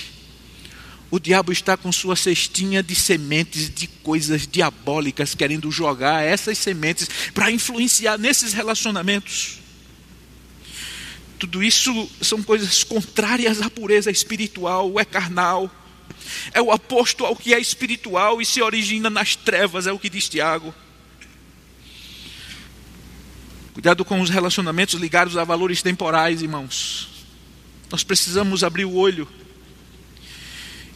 o 1.11 1.19
diabo 1.19 1.51
está 1.51 1.75
com 1.75 1.91
sua 1.91 2.15
cestinha 2.15 2.83
de 2.83 2.93
sementes 2.93 3.69
de 3.73 3.87
coisas 3.87 4.47
diabólicas, 4.47 5.33
querendo 5.33 5.71
jogar 5.71 6.23
essas 6.23 6.57
sementes 6.57 7.09
para 7.33 7.49
influenciar 7.49 8.17
nesses 8.17 8.53
relacionamentos. 8.53 9.59
Tudo 11.39 11.63
isso 11.63 12.09
são 12.21 12.43
coisas 12.43 12.83
contrárias 12.83 13.61
à 13.61 13.69
pureza 13.69 14.11
espiritual, 14.11 14.99
é 14.99 15.05
carnal, 15.05 15.71
é 16.53 16.61
o 16.61 16.71
oposto 16.71 17.25
ao 17.25 17.35
que 17.35 17.53
é 17.53 17.59
espiritual 17.59 18.41
e 18.41 18.45
se 18.45 18.61
origina 18.61 19.09
nas 19.09 19.35
trevas, 19.35 19.87
é 19.87 19.91
o 19.91 19.97
que 19.97 20.09
diz 20.09 20.29
Tiago. 20.29 20.75
Cuidado 23.73 24.03
com 24.03 24.19
os 24.19 24.29
relacionamentos 24.29 24.95
ligados 24.95 25.37
a 25.37 25.43
valores 25.43 25.81
temporais, 25.81 26.41
irmãos. 26.41 27.07
Nós 27.89 28.03
precisamos 28.03 28.63
abrir 28.63 28.85
o 28.85 28.93
olho 28.93 29.27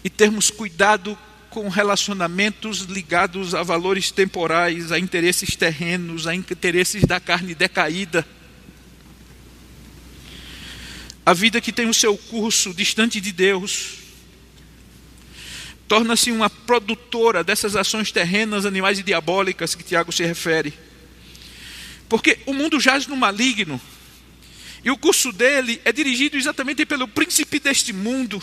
e 0.03 0.09
termos 0.09 0.49
cuidado 0.49 1.17
com 1.49 1.69
relacionamentos 1.69 2.79
ligados 2.79 3.53
a 3.53 3.61
valores 3.61 4.11
temporais, 4.11 4.91
a 4.91 4.97
interesses 4.97 5.55
terrenos, 5.55 6.25
a 6.25 6.33
interesses 6.33 7.03
da 7.03 7.19
carne 7.19 7.53
decaída. 7.53 8.27
A 11.25 11.33
vida 11.33 11.61
que 11.61 11.71
tem 11.71 11.87
o 11.87 11.93
seu 11.93 12.17
curso 12.17 12.73
distante 12.73 13.21
de 13.21 13.31
Deus 13.31 13.99
torna-se 15.87 16.31
uma 16.31 16.49
produtora 16.49 17.43
dessas 17.43 17.75
ações 17.75 18.11
terrenas, 18.11 18.65
animais 18.65 18.97
e 18.97 19.03
diabólicas 19.03 19.75
que 19.75 19.83
Tiago 19.83 20.11
se 20.11 20.25
refere. 20.25 20.73
Porque 22.09 22.39
o 22.45 22.53
mundo 22.53 22.79
jaz 22.79 23.05
no 23.05 23.15
maligno. 23.15 23.79
E 24.83 24.89
o 24.89 24.97
curso 24.97 25.31
dele 25.31 25.79
é 25.85 25.91
dirigido 25.91 26.35
exatamente 26.35 26.85
pelo 26.85 27.07
príncipe 27.07 27.59
deste 27.59 27.93
mundo. 27.93 28.41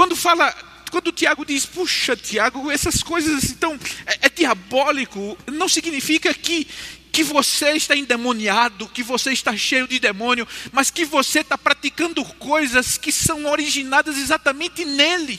Quando 0.00 0.16
fala, 0.16 0.50
quando 0.90 1.12
Tiago 1.12 1.44
diz, 1.44 1.66
puxa, 1.66 2.16
Tiago, 2.16 2.70
essas 2.70 3.02
coisas 3.02 3.50
então 3.50 3.78
é, 4.06 4.28
é 4.28 4.28
diabólico, 4.30 5.36
não 5.52 5.68
significa 5.68 6.32
que 6.32 6.66
que 7.12 7.22
você 7.22 7.72
está 7.72 7.94
endemoniado, 7.94 8.88
que 8.88 9.02
você 9.02 9.30
está 9.30 9.54
cheio 9.54 9.86
de 9.86 9.98
demônio, 9.98 10.48
mas 10.72 10.90
que 10.90 11.04
você 11.04 11.40
está 11.40 11.58
praticando 11.58 12.24
coisas 12.24 12.96
que 12.96 13.12
são 13.12 13.44
originadas 13.44 14.16
exatamente 14.16 14.86
nele. 14.86 15.38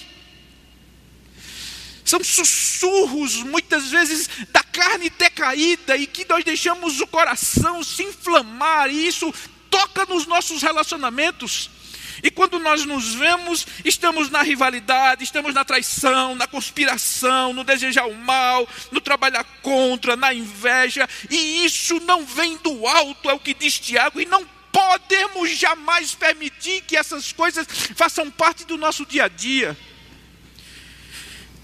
São 2.05 2.23
sussurros, 2.23 3.37
muitas 3.37 3.89
vezes, 3.89 4.29
da 4.51 4.61
carne 4.61 5.09
decaída 5.09 5.97
e 5.97 6.05
que 6.05 6.23
nós 6.29 6.43
deixamos 6.43 6.99
o 6.99 7.07
coração 7.07 7.83
se 7.83 8.03
inflamar, 8.03 8.91
e 8.91 9.07
isso 9.07 9.33
toca 9.71 10.05
nos 10.05 10.27
nossos 10.27 10.61
relacionamentos. 10.61 11.80
E 12.23 12.29
quando 12.29 12.59
nós 12.59 12.85
nos 12.85 13.15
vemos, 13.15 13.65
estamos 13.83 14.29
na 14.29 14.41
rivalidade, 14.41 15.23
estamos 15.23 15.53
na 15.53 15.65
traição, 15.65 16.35
na 16.35 16.47
conspiração, 16.47 17.53
no 17.53 17.63
desejar 17.63 18.05
o 18.05 18.15
mal, 18.15 18.67
no 18.91 19.01
trabalhar 19.01 19.43
contra, 19.61 20.15
na 20.15 20.33
inveja, 20.33 21.07
e 21.29 21.65
isso 21.65 21.99
não 22.01 22.25
vem 22.25 22.57
do 22.57 22.87
alto, 22.87 23.29
é 23.29 23.33
o 23.33 23.39
que 23.39 23.53
diz 23.53 23.79
Tiago, 23.79 24.21
e 24.21 24.25
não 24.25 24.45
podemos 24.71 25.49
jamais 25.57 26.13
permitir 26.13 26.81
que 26.81 26.95
essas 26.95 27.31
coisas 27.31 27.67
façam 27.95 28.29
parte 28.31 28.65
do 28.65 28.77
nosso 28.77 29.05
dia 29.05 29.25
a 29.25 29.27
dia. 29.27 29.77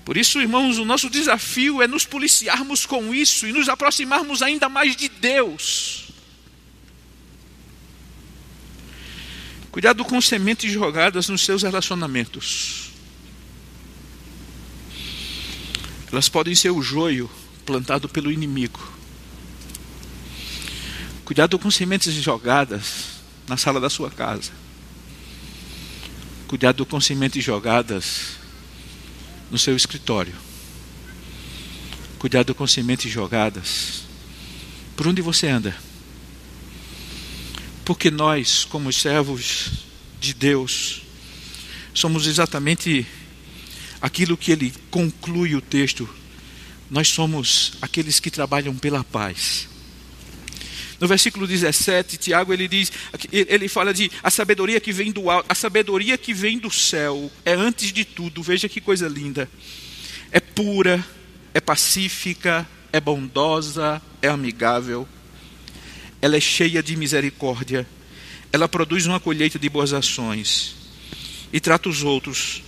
Por 0.04 0.16
isso, 0.16 0.40
irmãos, 0.40 0.78
o 0.78 0.86
nosso 0.86 1.10
desafio 1.10 1.82
é 1.82 1.88
nos 1.88 2.06
policiarmos 2.06 2.86
com 2.86 3.14
isso 3.14 3.46
e 3.46 3.52
nos 3.52 3.68
aproximarmos 3.68 4.42
ainda 4.42 4.70
mais 4.70 4.96
de 4.96 5.10
Deus. 5.10 6.07
Cuidado 9.78 10.04
com 10.04 10.20
sementes 10.20 10.72
jogadas 10.72 11.30
nos 11.30 11.42
seus 11.42 11.62
relacionamentos. 11.62 12.90
Elas 16.12 16.28
podem 16.28 16.56
ser 16.56 16.72
o 16.72 16.82
joio 16.82 17.30
plantado 17.64 18.10
pelo 18.10 18.32
inimigo. 18.32 18.80
Cuidado 21.24 21.60
com 21.60 21.70
sementes 21.70 22.12
jogadas 22.16 23.20
na 23.48 23.56
sala 23.56 23.80
da 23.80 23.88
sua 23.88 24.10
casa. 24.10 24.52
Cuidado 26.48 26.84
com 26.84 27.00
sementes 27.00 27.46
jogadas 27.46 28.38
no 29.52 29.60
seu 29.60 29.76
escritório. 29.76 30.34
Cuidado 32.18 32.56
com 32.56 32.66
sementes 32.66 33.12
jogadas 33.12 34.06
por 34.96 35.08
onde 35.08 35.22
você 35.22 35.48
anda. 35.48 35.87
Porque 37.88 38.12
nós, 38.12 38.66
como 38.66 38.92
servos 38.92 39.86
de 40.20 40.34
Deus, 40.34 41.04
somos 41.94 42.28
exatamente 42.28 43.08
aquilo 44.02 44.36
que 44.36 44.52
ele 44.52 44.74
conclui 44.92 45.56
o 45.56 45.62
texto. 45.62 46.08
Nós 46.92 47.08
somos 47.08 47.78
aqueles 47.82 48.20
que 48.20 48.30
trabalham 48.30 48.76
pela 48.76 49.06
paz. 49.06 49.70
No 51.00 51.08
versículo 51.08 51.48
17, 51.48 52.18
Tiago 52.18 52.52
ele 52.52 52.68
diz, 52.68 52.92
ele 53.32 53.70
fala 53.70 53.94
de 53.94 54.12
a 54.22 54.30
sabedoria 54.30 54.82
que 54.82 54.92
vem 54.92 55.10
do 55.10 55.30
alto, 55.30 55.46
a 55.48 55.56
sabedoria 55.56 56.18
que 56.18 56.34
vem 56.34 56.60
do 56.60 56.70
céu 56.70 57.32
é 57.46 57.54
antes 57.54 57.94
de 57.94 58.04
tudo, 58.04 58.44
veja 58.44 58.68
que 58.68 58.82
coisa 58.82 59.08
linda. 59.08 59.50
É 60.30 60.42
pura, 60.42 61.02
é 61.54 61.62
pacífica, 61.62 62.68
é 62.92 63.00
bondosa, 63.00 64.02
é 64.22 64.28
amigável, 64.28 65.08
ela 66.22 66.36
é 66.36 66.40
cheia 66.40 66.82
de 66.82 66.96
misericórdia, 66.96 67.88
ela 68.52 68.68
produz 68.68 69.06
uma 69.06 69.20
colheita 69.20 69.60
de 69.60 69.70
boas 69.70 69.94
ações 69.94 70.76
e 71.52 71.60
trata 71.60 71.90
os 71.90 72.04
outros, 72.04 72.64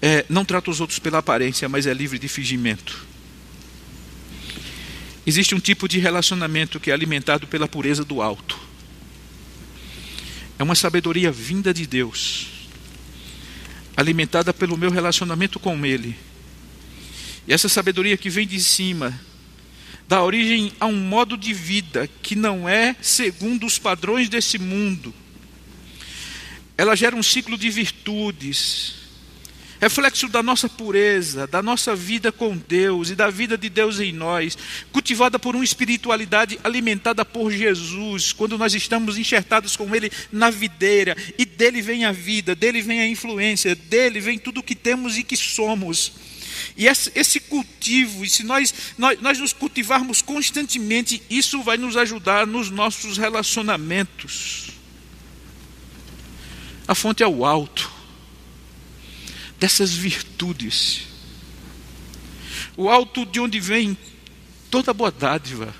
é, 0.00 0.24
não 0.28 0.44
trata 0.44 0.70
os 0.70 0.80
outros 0.80 0.98
pela 0.98 1.18
aparência, 1.18 1.68
mas 1.68 1.86
é 1.86 1.92
livre 1.92 2.18
de 2.18 2.28
fingimento. 2.28 3.06
Existe 5.26 5.54
um 5.54 5.60
tipo 5.60 5.86
de 5.86 5.98
relacionamento 5.98 6.80
que 6.80 6.90
é 6.90 6.94
alimentado 6.94 7.46
pela 7.46 7.68
pureza 7.68 8.04
do 8.04 8.22
alto. 8.22 8.58
É 10.58 10.62
uma 10.62 10.74
sabedoria 10.74 11.30
vinda 11.30 11.72
de 11.72 11.86
Deus, 11.86 12.46
alimentada 13.96 14.52
pelo 14.52 14.76
meu 14.76 14.90
relacionamento 14.90 15.58
com 15.58 15.84
Ele. 15.84 16.16
E 17.46 17.52
essa 17.52 17.68
sabedoria 17.68 18.16
que 18.16 18.30
vem 18.30 18.46
de 18.46 18.60
cima 18.60 19.18
dá 20.10 20.24
origem 20.24 20.72
a 20.80 20.86
um 20.86 20.96
modo 20.96 21.36
de 21.36 21.54
vida 21.54 22.10
que 22.20 22.34
não 22.34 22.68
é 22.68 22.96
segundo 23.00 23.64
os 23.64 23.78
padrões 23.78 24.28
desse 24.28 24.58
mundo. 24.58 25.14
Ela 26.76 26.96
gera 26.96 27.14
um 27.14 27.22
ciclo 27.22 27.56
de 27.56 27.70
virtudes, 27.70 28.94
reflexo 29.80 30.28
da 30.28 30.42
nossa 30.42 30.68
pureza, 30.68 31.46
da 31.46 31.62
nossa 31.62 31.94
vida 31.94 32.32
com 32.32 32.56
Deus 32.56 33.10
e 33.10 33.14
da 33.14 33.30
vida 33.30 33.56
de 33.56 33.68
Deus 33.68 34.00
em 34.00 34.10
nós, 34.10 34.58
cultivada 34.90 35.38
por 35.38 35.54
uma 35.54 35.62
espiritualidade 35.62 36.58
alimentada 36.64 37.24
por 37.24 37.52
Jesus, 37.52 38.32
quando 38.32 38.58
nós 38.58 38.74
estamos 38.74 39.16
enxertados 39.16 39.76
com 39.76 39.94
Ele 39.94 40.10
na 40.32 40.50
videira, 40.50 41.16
e 41.38 41.44
dele 41.44 41.80
vem 41.80 42.04
a 42.04 42.10
vida, 42.10 42.56
dele 42.56 42.82
vem 42.82 43.00
a 43.00 43.06
influência, 43.06 43.76
dele 43.76 44.18
vem 44.18 44.40
tudo 44.40 44.58
o 44.58 44.64
que 44.64 44.74
temos 44.74 45.16
e 45.16 45.22
que 45.22 45.36
somos. 45.36 46.29
E 46.76 46.86
esse 46.86 47.40
cultivo, 47.40 48.24
e 48.24 48.28
se 48.28 48.42
nós, 48.42 48.74
nós, 48.96 49.20
nós 49.20 49.38
nos 49.38 49.52
cultivarmos 49.52 50.22
constantemente, 50.22 51.22
isso 51.28 51.62
vai 51.62 51.76
nos 51.76 51.96
ajudar 51.96 52.46
nos 52.46 52.70
nossos 52.70 53.18
relacionamentos. 53.18 54.70
A 56.86 56.94
fonte 56.94 57.22
é 57.22 57.26
o 57.26 57.44
alto 57.44 57.90
dessas 59.58 59.92
virtudes. 59.92 61.02
O 62.76 62.88
alto 62.88 63.26
de 63.26 63.38
onde 63.38 63.60
vem 63.60 63.96
toda 64.70 64.94
boa 64.94 65.10
dádiva 65.10 65.74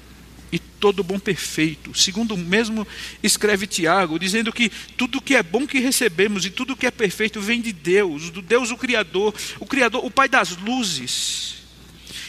e 0.53 0.59
todo 0.59 1.05
bom 1.05 1.19
perfeito. 1.19 1.97
Segundo 1.97 2.35
o 2.35 2.39
mesmo 2.39 2.87
escreve 3.23 3.67
Tiago, 3.67 4.19
dizendo 4.19 4.53
que 4.53 4.71
tudo 4.97 5.21
que 5.21 5.35
é 5.35 5.43
bom 5.43 5.67
que 5.67 5.79
recebemos 5.79 6.45
e 6.45 6.51
tudo 6.51 6.77
que 6.77 6.87
é 6.87 6.91
perfeito 6.91 7.41
vem 7.41 7.61
de 7.61 7.73
Deus, 7.73 8.31
do 8.31 8.43
Deus 8.43 8.71
o 8.71 8.77
Criador, 8.77 9.35
o 9.59 9.67
Criador, 9.67 10.05
o 10.05 10.11
Pai 10.11 10.29
das 10.29 10.57
luzes. 10.57 11.57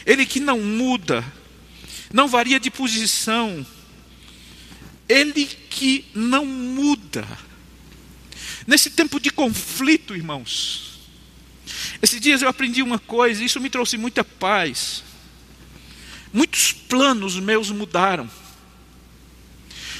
Ele 0.06 0.26
que 0.26 0.40
não 0.40 0.60
muda, 0.60 1.24
não 2.12 2.28
varia 2.28 2.60
de 2.60 2.70
posição. 2.70 3.66
Ele 5.08 5.46
que 5.68 6.04
não 6.14 6.46
muda. 6.46 7.26
Nesse 8.66 8.90
tempo 8.90 9.18
de 9.18 9.30
conflito, 9.30 10.14
irmãos, 10.14 11.00
esses 12.00 12.20
dias 12.20 12.42
eu 12.42 12.48
aprendi 12.48 12.82
uma 12.82 12.98
coisa, 12.98 13.42
e 13.42 13.46
isso 13.46 13.60
me 13.60 13.68
trouxe 13.68 13.96
muita 13.96 14.22
paz. 14.22 15.02
Muitos 16.32 16.72
planos 16.72 17.36
meus 17.36 17.70
mudaram. 17.70 18.28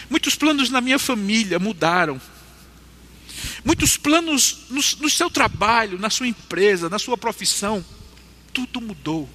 Muitos 0.08 0.34
planos 0.34 0.70
na 0.70 0.80
minha 0.80 0.98
família 0.98 1.58
mudaram. 1.58 2.20
Muitos 3.64 3.96
planos 3.96 4.66
no, 4.70 4.80
no, 5.00 5.10
seu 5.10 5.30
trabalho, 5.30 5.98
na 5.98 6.10
sua 6.10 6.26
empresa, 6.26 6.88
na 6.88 6.98
sua 6.98 7.16
profissão. 7.16 7.84
Tudo 8.52 8.80
mudou. 8.80 9.28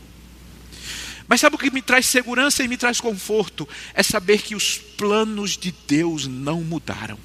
Mas 1.27 1.41
sabe 1.41 1.55
o 1.55 1.59
que 1.59 1.71
me 1.71 1.81
traz 1.81 2.05
segurança 2.05 2.63
e 2.63 2.67
me 2.67 2.77
traz 2.77 3.01
conforto? 3.01 3.67
É 3.93 4.01
saber 4.01 4.41
que 4.41 4.55
os 4.55 4.77
planos 4.77 5.57
de 5.57 5.73
Deus 5.87 6.25
não 6.25 6.61
mudaram. 6.61 7.19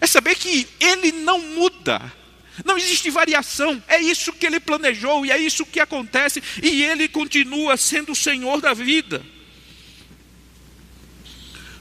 É 0.00 0.06
saber 0.06 0.34
que 0.36 0.68
Ele 0.78 1.12
não 1.12 1.40
muda. 1.40 2.12
Não 2.64 2.76
existe 2.76 3.10
variação, 3.10 3.82
é 3.86 4.00
isso 4.00 4.32
que 4.32 4.46
ele 4.46 4.60
planejou 4.60 5.24
e 5.24 5.30
é 5.30 5.38
isso 5.38 5.64
que 5.64 5.80
acontece, 5.80 6.42
e 6.62 6.82
ele 6.82 7.08
continua 7.08 7.76
sendo 7.76 8.12
o 8.12 8.16
Senhor 8.16 8.60
da 8.60 8.74
vida. 8.74 9.24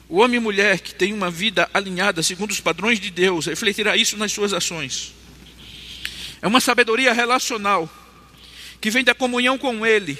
O 0.10 0.20
homem 0.20 0.38
e 0.38 0.40
mulher 0.40 0.80
que 0.80 0.94
tem 0.94 1.12
uma 1.12 1.30
vida 1.30 1.70
alinhada 1.74 2.24
segundo 2.24 2.52
os 2.52 2.62
padrões 2.62 3.00
de 3.00 3.10
Deus 3.10 3.46
refletirá 3.46 3.98
isso 3.98 4.16
nas 4.18 4.32
suas 4.32 4.54
ações. 4.54 5.13
É 6.42 6.48
uma 6.48 6.62
sabedoria 6.62 7.12
relacional 7.12 7.90
que 8.80 8.90
vem 8.90 9.04
da 9.04 9.13
comunhão 9.13 9.58
com 9.58 9.86
Ele 9.86 10.18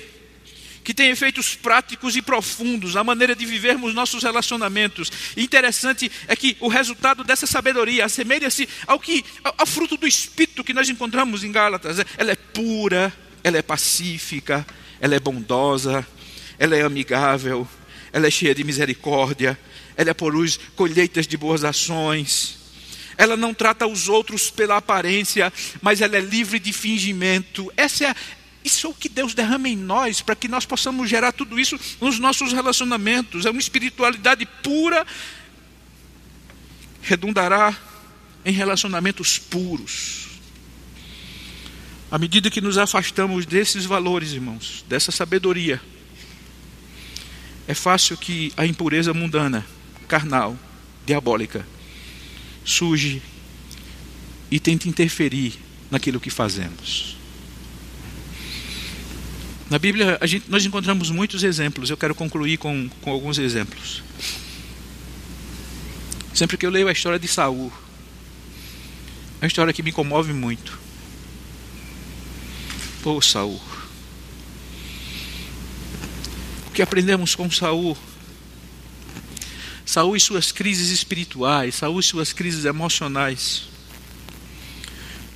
que 0.88 0.94
tem 0.94 1.10
efeitos 1.10 1.54
práticos 1.54 2.16
e 2.16 2.22
profundos 2.22 2.96
na 2.96 3.04
maneira 3.04 3.36
de 3.36 3.46
vivermos 3.46 3.94
nossos 3.94 4.24
relacionamentos. 4.24 5.12
E 5.36 5.44
interessante 5.44 6.10
é 6.30 6.34
que 6.34 6.56
o 6.62 6.70
resultado 6.70 7.26
dessa 7.26 7.46
sabedoria 7.46 8.06
assemelha-se 8.06 8.70
ao 8.88 8.98
que 8.98 9.26
ao, 9.44 9.54
ao, 9.58 9.66
fruto 9.68 9.98
do 9.98 10.08
espírito 10.08 10.64
que 10.64 10.74
nós 10.74 10.88
encontramos 10.88 11.44
em 11.44 11.52
Gálatas. 11.52 11.98
Ela 12.18 12.32
é 12.32 12.36
pura, 12.38 13.12
ela 13.44 13.58
é 13.58 13.62
pacífica, 13.62 14.66
ela 15.02 15.14
é 15.14 15.20
bondosa, 15.20 16.08
ela 16.58 16.74
é 16.74 16.84
amigável, 16.84 17.68
ela 18.14 18.26
é 18.26 18.32
cheia 18.32 18.56
de 18.56 18.64
misericórdia, 18.64 19.60
ela 19.98 20.12
é 20.12 20.14
por 20.14 20.32
produz 20.32 20.58
colheitas 20.74 21.28
de 21.28 21.36
boas 21.36 21.66
ações. 21.66 22.58
Ela 23.18 23.36
não 23.36 23.54
trata 23.54 23.88
os 23.88 24.08
outros 24.08 24.52
pela 24.52 24.78
aparência, 24.78 25.52
mas 25.82 26.02
ela 26.02 26.16
é 26.16 26.22
livre 26.22 26.60
de 26.60 26.72
fingimento. 26.72 27.70
Essa 27.76 28.06
é, 28.06 28.16
isso 28.68 28.86
é 28.86 28.90
o 28.90 28.94
que 28.94 29.10
Deus 29.10 29.34
derrama 29.34 29.70
em 29.70 29.76
nós, 29.76 30.22
para 30.22 30.36
que 30.36 30.48
nós 30.48 30.66
possamos 30.66 31.10
gerar 31.10 31.32
tudo 31.32 31.60
isso 31.60 31.80
nos 32.00 32.20
nossos 32.20 32.52
relacionamentos. 32.54 33.46
É 33.46 33.50
uma 33.50 33.60
espiritualidade 33.60 34.46
pura, 34.62 35.08
redundará 37.02 37.76
em 38.46 38.52
relacionamentos 38.52 39.40
puros. 39.40 40.28
À 42.12 42.18
medida 42.18 42.50
que 42.50 42.62
nos 42.62 42.78
afastamos 42.78 43.46
desses 43.46 43.86
valores, 43.86 44.32
irmãos, 44.32 44.86
dessa 44.88 45.12
sabedoria, 45.12 45.82
é 47.68 47.74
fácil 47.74 48.16
que 48.16 48.54
a 48.56 48.66
impureza 48.66 49.14
mundana, 49.14 49.66
carnal, 50.08 50.58
diabólica, 51.06 51.68
surge 52.64 53.22
e 54.52 54.60
tente 54.60 54.88
interferir 54.88 55.60
naquilo 55.90 56.20
que 56.20 56.30
fazemos. 56.30 57.17
Na 59.70 59.78
Bíblia 59.78 60.18
gente, 60.24 60.50
nós 60.50 60.66
encontramos 60.66 61.10
muitos 61.10 61.44
exemplos. 61.44 61.90
Eu 61.90 61.98
quero 61.98 62.16
concluir 62.16 62.58
com, 62.58 62.90
com 63.02 63.12
alguns 63.12 63.38
exemplos. 63.38 64.02
Sempre 66.34 66.56
que 66.56 66.66
eu 66.66 66.70
leio 66.70 66.88
a 66.88 66.92
história 66.92 67.20
de 67.20 67.28
Saul, 67.28 67.72
é 69.42 69.46
uma 69.46 69.48
história 69.48 69.74
que 69.74 69.84
me 69.84 69.92
comove 69.92 70.32
muito. 70.32 70.80
Pô, 73.04 73.22
Saul. 73.22 73.60
O 76.68 76.72
que 76.72 76.82
aprendemos 76.82 77.36
com 77.36 77.50
Saul? 77.52 77.98
Saul 79.86 80.16
e 80.16 80.20
suas 80.20 80.52
crises 80.52 80.92
espirituais, 80.92 81.76
Saul 81.76 82.00
e 82.00 82.04
suas 82.04 82.32
crises 82.32 82.64
emocionais. 82.64 83.64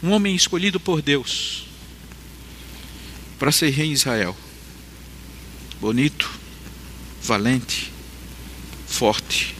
Um 0.02 0.12
homem 0.12 0.36
escolhido 0.36 0.80
por 0.80 1.02
Deus 1.02 1.71
para 3.42 3.52
ser 3.52 3.72
rei 3.72 3.88
em 3.88 3.92
Israel. 3.92 4.38
Bonito, 5.80 6.30
valente, 7.24 7.92
forte, 8.86 9.56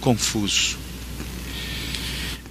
confuso. 0.00 0.76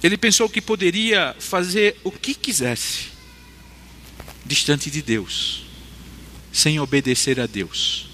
Ele 0.02 0.16
pensou 0.16 0.48
que 0.48 0.62
poderia 0.62 1.36
fazer 1.38 2.00
o 2.02 2.10
que 2.10 2.34
quisesse, 2.34 3.08
distante 4.42 4.90
de 4.90 5.02
Deus, 5.02 5.64
sem 6.50 6.80
obedecer 6.80 7.38
a 7.38 7.44
Deus. 7.44 8.08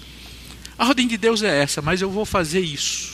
A 0.77 0.89
ordem 0.89 1.07
de 1.07 1.15
Deus 1.15 1.41
é 1.41 1.61
essa, 1.63 1.81
mas 1.81 2.01
eu 2.01 2.11
vou 2.11 2.25
fazer 2.25 2.59
isso. 2.59 3.13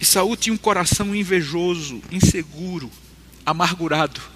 E 0.00 0.06
Saul 0.06 0.38
tinha 0.38 0.54
um 0.54 0.56
coração 0.56 1.14
invejoso, 1.14 2.00
inseguro, 2.10 2.90
amargurado. 3.44 4.32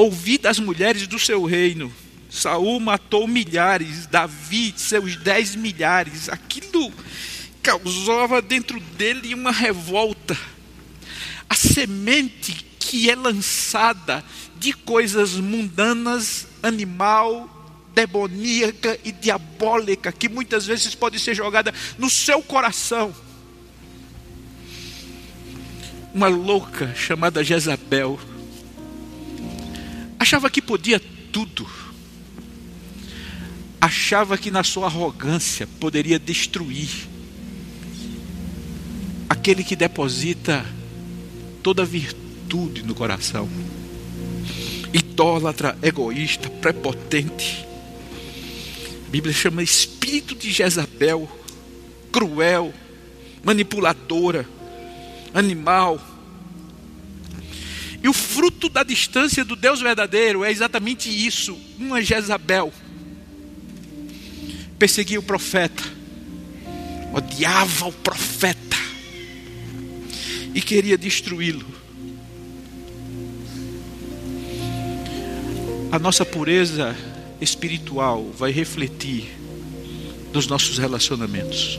Ouvi 0.00 0.38
das 0.38 0.58
mulheres 0.58 1.06
do 1.06 1.18
seu 1.18 1.44
reino. 1.44 1.92
Saul 2.30 2.80
matou 2.80 3.28
milhares, 3.28 4.06
Davi 4.06 4.72
seus 4.74 5.14
dez 5.16 5.54
milhares. 5.54 6.26
Aquilo 6.30 6.90
causava 7.62 8.40
dentro 8.40 8.80
dele 8.80 9.34
uma 9.34 9.52
revolta. 9.52 10.34
A 11.46 11.54
semente 11.54 12.64
que 12.78 13.10
é 13.10 13.14
lançada 13.14 14.24
de 14.58 14.72
coisas 14.72 15.34
mundanas, 15.34 16.46
animal, 16.62 17.46
demoníaca 17.94 18.98
e 19.04 19.12
diabólica, 19.12 20.10
que 20.10 20.30
muitas 20.30 20.64
vezes 20.64 20.94
pode 20.94 21.18
ser 21.18 21.34
jogada 21.34 21.74
no 21.98 22.08
seu 22.08 22.42
coração. 22.42 23.14
Uma 26.14 26.28
louca 26.28 26.94
chamada 26.94 27.44
Jezabel 27.44 28.18
achava 30.30 30.48
que 30.48 30.62
podia 30.62 31.00
tudo. 31.32 31.66
Achava 33.80 34.38
que 34.38 34.48
na 34.48 34.62
sua 34.62 34.86
arrogância 34.86 35.66
poderia 35.80 36.20
destruir 36.20 36.88
aquele 39.28 39.64
que 39.64 39.74
deposita 39.74 40.64
toda 41.64 41.84
virtude 41.84 42.84
no 42.84 42.94
coração. 42.94 43.48
Idólatra, 44.92 45.76
egoísta, 45.82 46.48
prepotente. 46.48 47.66
A 49.08 49.10
Bíblia 49.10 49.34
chama 49.34 49.64
espírito 49.64 50.36
de 50.36 50.52
Jezabel, 50.52 51.28
cruel, 52.12 52.72
manipuladora, 53.42 54.48
animal. 55.34 56.00
E 58.02 58.08
o 58.08 58.12
fruto 58.12 58.68
da 58.68 58.82
distância 58.82 59.44
do 59.44 59.54
Deus 59.54 59.80
verdadeiro 59.80 60.44
é 60.44 60.50
exatamente 60.50 61.08
isso: 61.08 61.56
uma 61.78 62.02
Jezabel. 62.02 62.72
Perseguia 64.78 65.20
o 65.20 65.22
profeta, 65.22 65.82
odiava 67.12 67.88
o 67.88 67.92
profeta 67.92 68.78
e 70.54 70.62
queria 70.62 70.96
destruí-lo. 70.96 71.66
A 75.92 75.98
nossa 75.98 76.24
pureza 76.24 76.96
espiritual 77.40 78.30
vai 78.30 78.50
refletir 78.50 79.28
nos 80.32 80.46
nossos 80.46 80.78
relacionamentos. 80.78 81.78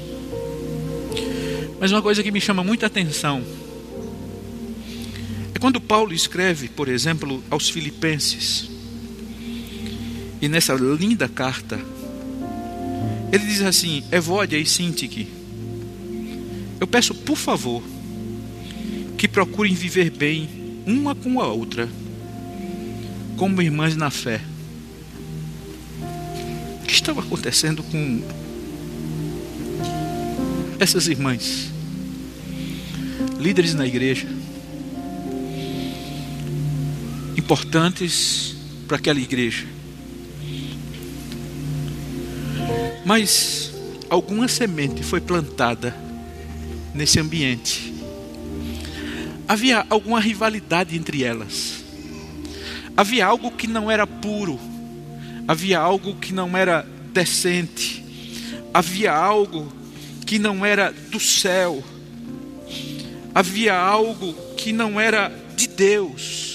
Mas 1.79 1.91
uma 1.91 2.01
coisa 2.01 2.21
que 2.21 2.31
me 2.31 2.39
chama 2.39 2.63
muita 2.63 2.85
atenção 2.85 3.43
quando 5.61 5.79
Paulo 5.79 6.11
escreve, 6.11 6.67
por 6.67 6.89
exemplo, 6.89 7.43
aos 7.47 7.69
Filipenses, 7.69 8.67
e 10.41 10.49
nessa 10.49 10.73
linda 10.73 11.29
carta, 11.29 11.79
ele 13.31 13.45
diz 13.45 13.61
assim: 13.61 14.03
Evódia 14.11 14.57
e 14.57 14.65
Sintique, 14.65 15.27
eu 16.79 16.87
peço 16.87 17.13
por 17.13 17.37
favor 17.37 17.83
que 19.19 19.27
procurem 19.27 19.75
viver 19.75 20.09
bem 20.09 20.49
uma 20.87 21.13
com 21.13 21.39
a 21.39 21.45
outra, 21.45 21.87
como 23.37 23.61
irmãs 23.61 23.95
na 23.95 24.09
fé. 24.09 24.41
O 26.81 26.85
que 26.87 26.93
estava 26.93 27.21
acontecendo 27.21 27.83
com 27.83 28.23
essas 30.79 31.07
irmãs, 31.07 31.71
líderes 33.39 33.75
na 33.75 33.85
igreja, 33.85 34.40
importantes 37.51 38.55
para 38.87 38.95
aquela 38.97 39.19
igreja? 39.19 39.67
Mas 43.05 43.73
alguma 44.09 44.47
semente 44.47 45.03
foi 45.03 45.19
plantada 45.19 45.95
nesse 46.93 47.19
ambiente 47.19 47.91
havia 49.51 49.85
alguma 49.89 50.17
rivalidade 50.21 50.95
entre 50.95 51.25
elas. 51.25 51.83
Havia 52.95 53.25
algo 53.25 53.51
que 53.51 53.67
não 53.67 53.91
era 53.91 54.07
puro, 54.07 54.57
havia 55.45 55.77
algo 55.77 56.15
que 56.15 56.31
não 56.31 56.55
era 56.55 56.87
decente, 57.11 58.01
havia 58.73 59.11
algo 59.11 59.69
que 60.25 60.39
não 60.39 60.65
era 60.65 60.93
do 61.09 61.19
céu, 61.19 61.83
havia 63.35 63.75
algo 63.75 64.33
que 64.55 64.71
não 64.71 64.97
era 64.97 65.29
de 65.57 65.67
Deus. 65.67 66.50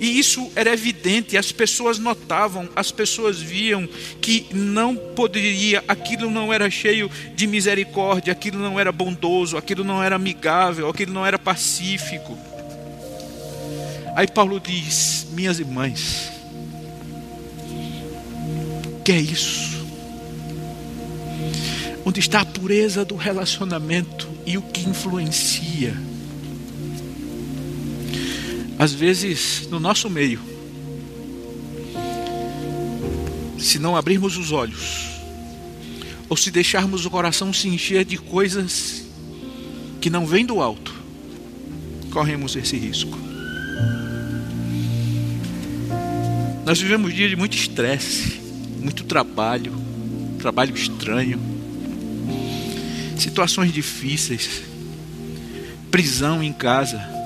E 0.00 0.18
isso 0.18 0.50
era 0.54 0.72
evidente, 0.72 1.36
as 1.36 1.50
pessoas 1.50 1.98
notavam, 1.98 2.68
as 2.76 2.92
pessoas 2.92 3.40
viam 3.40 3.88
que 4.20 4.46
não 4.52 4.94
poderia, 4.94 5.82
aquilo 5.88 6.30
não 6.30 6.52
era 6.52 6.70
cheio 6.70 7.10
de 7.34 7.46
misericórdia, 7.46 8.32
aquilo 8.32 8.58
não 8.58 8.78
era 8.78 8.92
bondoso, 8.92 9.56
aquilo 9.56 9.82
não 9.82 10.02
era 10.02 10.14
amigável, 10.14 10.88
aquilo 10.88 11.12
não 11.12 11.26
era 11.26 11.38
pacífico. 11.38 12.38
Aí 14.14 14.26
Paulo 14.28 14.60
diz: 14.60 15.26
Minhas 15.32 15.58
irmãs, 15.58 16.30
que 19.04 19.12
é 19.12 19.20
isso? 19.20 19.78
Onde 22.04 22.20
está 22.20 22.40
a 22.40 22.44
pureza 22.44 23.04
do 23.04 23.16
relacionamento 23.16 24.28
e 24.46 24.56
o 24.56 24.62
que 24.62 24.88
influencia? 24.88 26.07
Às 28.78 28.92
vezes, 28.92 29.66
no 29.68 29.80
nosso 29.80 30.08
meio, 30.08 30.40
se 33.58 33.76
não 33.76 33.96
abrirmos 33.96 34.36
os 34.36 34.52
olhos, 34.52 35.08
ou 36.28 36.36
se 36.36 36.52
deixarmos 36.52 37.04
o 37.04 37.10
coração 37.10 37.52
se 37.52 37.66
encher 37.66 38.04
de 38.04 38.16
coisas 38.16 39.02
que 40.00 40.08
não 40.08 40.24
vêm 40.24 40.46
do 40.46 40.62
alto, 40.62 40.94
corremos 42.12 42.54
esse 42.54 42.76
risco. 42.76 43.18
Nós 46.64 46.80
vivemos 46.80 47.12
dias 47.12 47.30
de 47.30 47.36
muito 47.36 47.56
estresse, 47.56 48.40
muito 48.78 49.02
trabalho, 49.02 49.72
trabalho 50.38 50.72
estranho, 50.72 51.40
situações 53.18 53.72
difíceis, 53.72 54.62
prisão 55.90 56.40
em 56.44 56.52
casa 56.52 57.17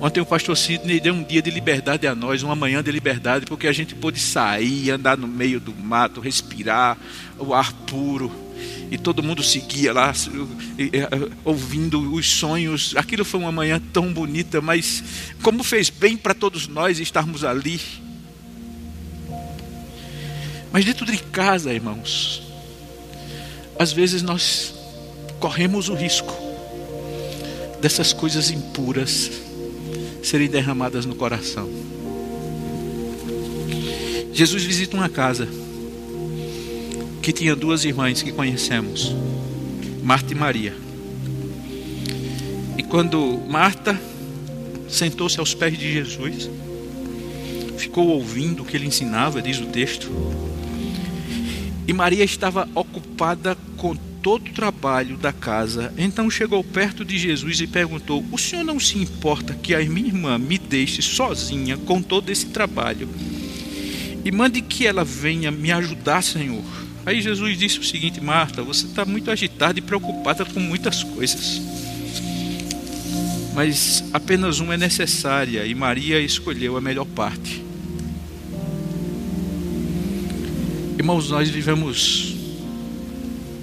Ontem 0.00 0.20
o 0.20 0.26
pastor 0.26 0.56
Sidney 0.56 1.00
deu 1.00 1.12
um 1.12 1.24
dia 1.24 1.42
de 1.42 1.50
liberdade 1.50 2.06
a 2.06 2.14
nós, 2.14 2.44
uma 2.44 2.54
manhã 2.54 2.80
de 2.82 2.92
liberdade, 2.92 3.46
porque 3.46 3.66
a 3.66 3.72
gente 3.72 3.96
pôde 3.96 4.20
sair, 4.20 4.92
andar 4.92 5.18
no 5.18 5.26
meio 5.26 5.58
do 5.58 5.74
mato, 5.74 6.20
respirar 6.20 6.96
o 7.36 7.52
ar 7.52 7.72
puro. 7.72 8.30
E 8.92 8.96
todo 8.96 9.24
mundo 9.24 9.42
seguia 9.42 9.92
lá, 9.92 10.12
ouvindo 11.44 12.14
os 12.14 12.30
sonhos. 12.30 12.94
Aquilo 12.96 13.24
foi 13.24 13.40
uma 13.40 13.50
manhã 13.50 13.82
tão 13.92 14.12
bonita, 14.12 14.60
mas 14.60 15.02
como 15.42 15.64
fez 15.64 15.90
bem 15.90 16.16
para 16.16 16.32
todos 16.32 16.68
nós 16.68 17.00
estarmos 17.00 17.42
ali. 17.42 17.80
Mas 20.70 20.84
dentro 20.84 21.04
de 21.06 21.18
casa, 21.18 21.74
irmãos, 21.74 22.40
às 23.76 23.92
vezes 23.92 24.22
nós 24.22 24.72
corremos 25.40 25.88
o 25.88 25.94
risco 25.94 26.32
dessas 27.80 28.12
coisas 28.12 28.50
impuras 28.50 29.47
serem 30.28 30.48
derramadas 30.48 31.06
no 31.06 31.14
coração. 31.14 31.68
Jesus 34.32 34.62
visita 34.62 34.96
uma 34.96 35.08
casa 35.08 35.48
que 37.22 37.32
tinha 37.32 37.56
duas 37.56 37.84
irmãs 37.84 38.22
que 38.22 38.30
conhecemos, 38.30 39.14
Marta 40.02 40.32
e 40.32 40.36
Maria. 40.36 40.76
E 42.76 42.82
quando 42.82 43.40
Marta 43.48 43.98
sentou-se 44.88 45.40
aos 45.40 45.54
pés 45.54 45.78
de 45.78 45.92
Jesus, 45.92 46.50
ficou 47.78 48.08
ouvindo 48.08 48.62
o 48.62 48.66
que 48.66 48.76
ele 48.76 48.86
ensinava, 48.86 49.42
diz 49.42 49.58
o 49.58 49.66
texto, 49.66 50.10
e 51.86 51.92
Maria 51.92 52.24
estava 52.24 52.68
ocupada 52.74 53.56
com 53.76 53.96
todo 54.22 54.48
o 54.48 54.52
trabalho 54.52 55.16
da 55.16 55.32
casa. 55.32 55.92
Então 55.96 56.30
chegou 56.30 56.62
perto 56.62 57.04
de 57.04 57.18
Jesus 57.18 57.60
e 57.60 57.66
perguntou: 57.66 58.24
O 58.30 58.38
senhor 58.38 58.64
não 58.64 58.78
se 58.78 58.98
importa 58.98 59.54
que 59.54 59.74
a 59.74 59.80
minha 59.80 60.08
irmã 60.08 60.38
me 60.38 60.58
deixe 60.58 61.02
sozinha 61.02 61.76
com 61.76 62.02
todo 62.02 62.30
esse 62.30 62.46
trabalho? 62.46 63.08
E 64.24 64.30
mande 64.30 64.60
que 64.60 64.86
ela 64.86 65.04
venha 65.04 65.50
me 65.50 65.72
ajudar, 65.72 66.22
Senhor. 66.22 66.64
Aí 67.06 67.22
Jesus 67.22 67.56
disse 67.56 67.78
o 67.78 67.84
seguinte: 67.84 68.20
Marta, 68.20 68.62
você 68.62 68.86
está 68.86 69.04
muito 69.04 69.30
agitada 69.30 69.78
e 69.78 69.82
preocupada 69.82 70.44
com 70.44 70.60
muitas 70.60 71.02
coisas. 71.02 71.60
Mas 73.54 74.04
apenas 74.12 74.60
uma 74.60 74.74
é 74.74 74.76
necessária 74.76 75.64
e 75.66 75.74
Maria 75.74 76.20
escolheu 76.20 76.76
a 76.76 76.80
melhor 76.80 77.06
parte. 77.06 77.64
Irmãos, 80.98 81.30
nós 81.30 81.48
vivemos 81.48 82.37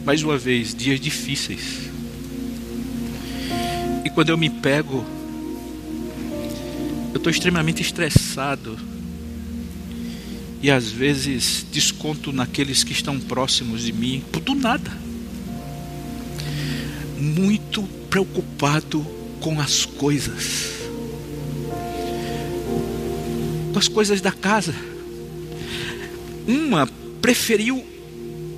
mais 0.05 0.21
uma 0.21 0.37
vez 0.37 0.75
dias 0.75 0.99
difíceis. 0.99 1.89
E 4.05 4.09
quando 4.11 4.29
eu 4.29 4.37
me 4.37 4.51
pego, 4.51 5.03
eu 7.11 7.17
estou 7.17 7.31
extremamente 7.31 7.81
estressado. 7.81 8.77
E 10.61 10.69
às 10.69 10.91
vezes 10.91 11.65
desconto 11.71 12.31
naqueles 12.31 12.83
que 12.83 12.91
estão 12.93 13.19
próximos 13.19 13.81
de 13.83 13.91
mim, 13.91 14.23
do 14.43 14.53
nada. 14.53 14.91
Muito 17.17 17.81
preocupado 18.09 19.05
com 19.41 19.59
as 19.59 19.85
coisas, 19.85 20.71
com 23.73 23.79
as 23.79 23.87
coisas 23.87 24.21
da 24.21 24.31
casa. 24.31 24.75
Uma 26.47 26.87
preferiu 27.21 27.94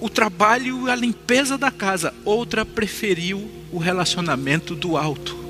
o 0.07 0.09
trabalho 0.09 0.87
e 0.87 0.89
a 0.89 0.95
limpeza 0.95 1.57
da 1.57 1.69
casa, 1.69 2.13
outra 2.23 2.65
preferiu 2.65 3.51
o 3.73 3.77
relacionamento 3.77 4.73
do 4.73 4.95
alto 4.95 5.46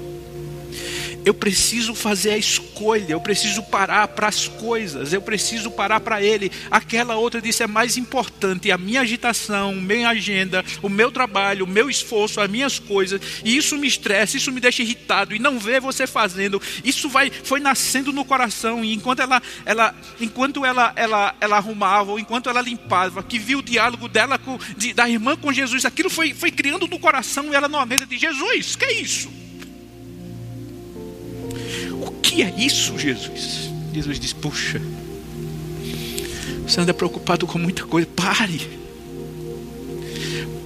eu 1.27 1.33
preciso 1.33 1.93
fazer 1.93 2.31
a 2.31 2.37
escolha, 2.37 3.11
eu 3.11 3.19
preciso 3.19 3.61
parar 3.61 4.07
para 4.07 4.27
as 4.27 4.47
coisas, 4.47 5.11
eu 5.11 5.21
preciso 5.21 5.69
parar 5.69 5.99
para 5.99 6.23
Ele. 6.23 6.49
Aquela 6.71 7.17
outra 7.17 7.41
disse: 7.41 7.61
é 7.61 7.67
mais 7.67 7.97
importante 7.97 8.71
a 8.71 8.77
minha 8.77 9.01
agitação, 9.01 9.75
minha 9.75 10.07
agenda, 10.07 10.63
o 10.81 10.87
meu 10.87 11.11
trabalho, 11.11 11.65
o 11.65 11.67
meu 11.67 11.89
esforço, 11.89 12.39
as 12.39 12.49
minhas 12.49 12.79
coisas, 12.79 13.19
e 13.43 13.57
isso 13.57 13.77
me 13.77 13.87
estressa, 13.87 14.37
isso 14.37 14.53
me 14.53 14.61
deixa 14.61 14.81
irritado, 14.81 15.35
e 15.35 15.39
não 15.39 15.59
ver 15.59 15.81
você 15.81 16.07
fazendo, 16.07 16.61
isso 16.81 17.09
vai, 17.09 17.29
foi 17.29 17.59
nascendo 17.59 18.13
no 18.13 18.23
coração, 18.23 18.85
e 18.85 18.93
enquanto 18.93 19.21
ela, 19.21 19.41
ela, 19.65 19.93
enquanto 20.21 20.63
ela, 20.63 20.93
ela, 20.95 21.35
ela 21.41 21.57
arrumava, 21.57 22.11
ou 22.11 22.19
enquanto 22.19 22.49
ela 22.49 22.61
limpava, 22.61 23.21
que 23.21 23.37
viu 23.37 23.59
o 23.59 23.63
diálogo 23.63 24.07
dela 24.07 24.37
com, 24.37 24.57
de, 24.77 24.93
da 24.93 25.09
irmã 25.09 25.35
com 25.35 25.51
Jesus, 25.51 25.83
aquilo 25.83 26.09
foi, 26.09 26.33
foi 26.33 26.51
criando 26.51 26.87
no 26.87 26.99
coração, 26.99 27.51
e 27.51 27.55
ela 27.55 27.67
numa 27.67 27.85
mesa 27.85 28.05
de 28.05 28.17
Jesus, 28.17 28.77
que 28.77 28.85
é 28.85 28.93
isso? 28.93 29.46
Que 32.21 32.41
é 32.41 32.53
isso, 32.57 32.97
Jesus? 32.97 33.69
Jesus 33.93 34.19
diz: 34.19 34.33
Puxa, 34.33 34.81
você 36.67 36.81
anda 36.81 36.93
preocupado 36.93 37.47
com 37.47 37.57
muita 37.57 37.85
coisa. 37.85 38.07
Pare. 38.15 38.61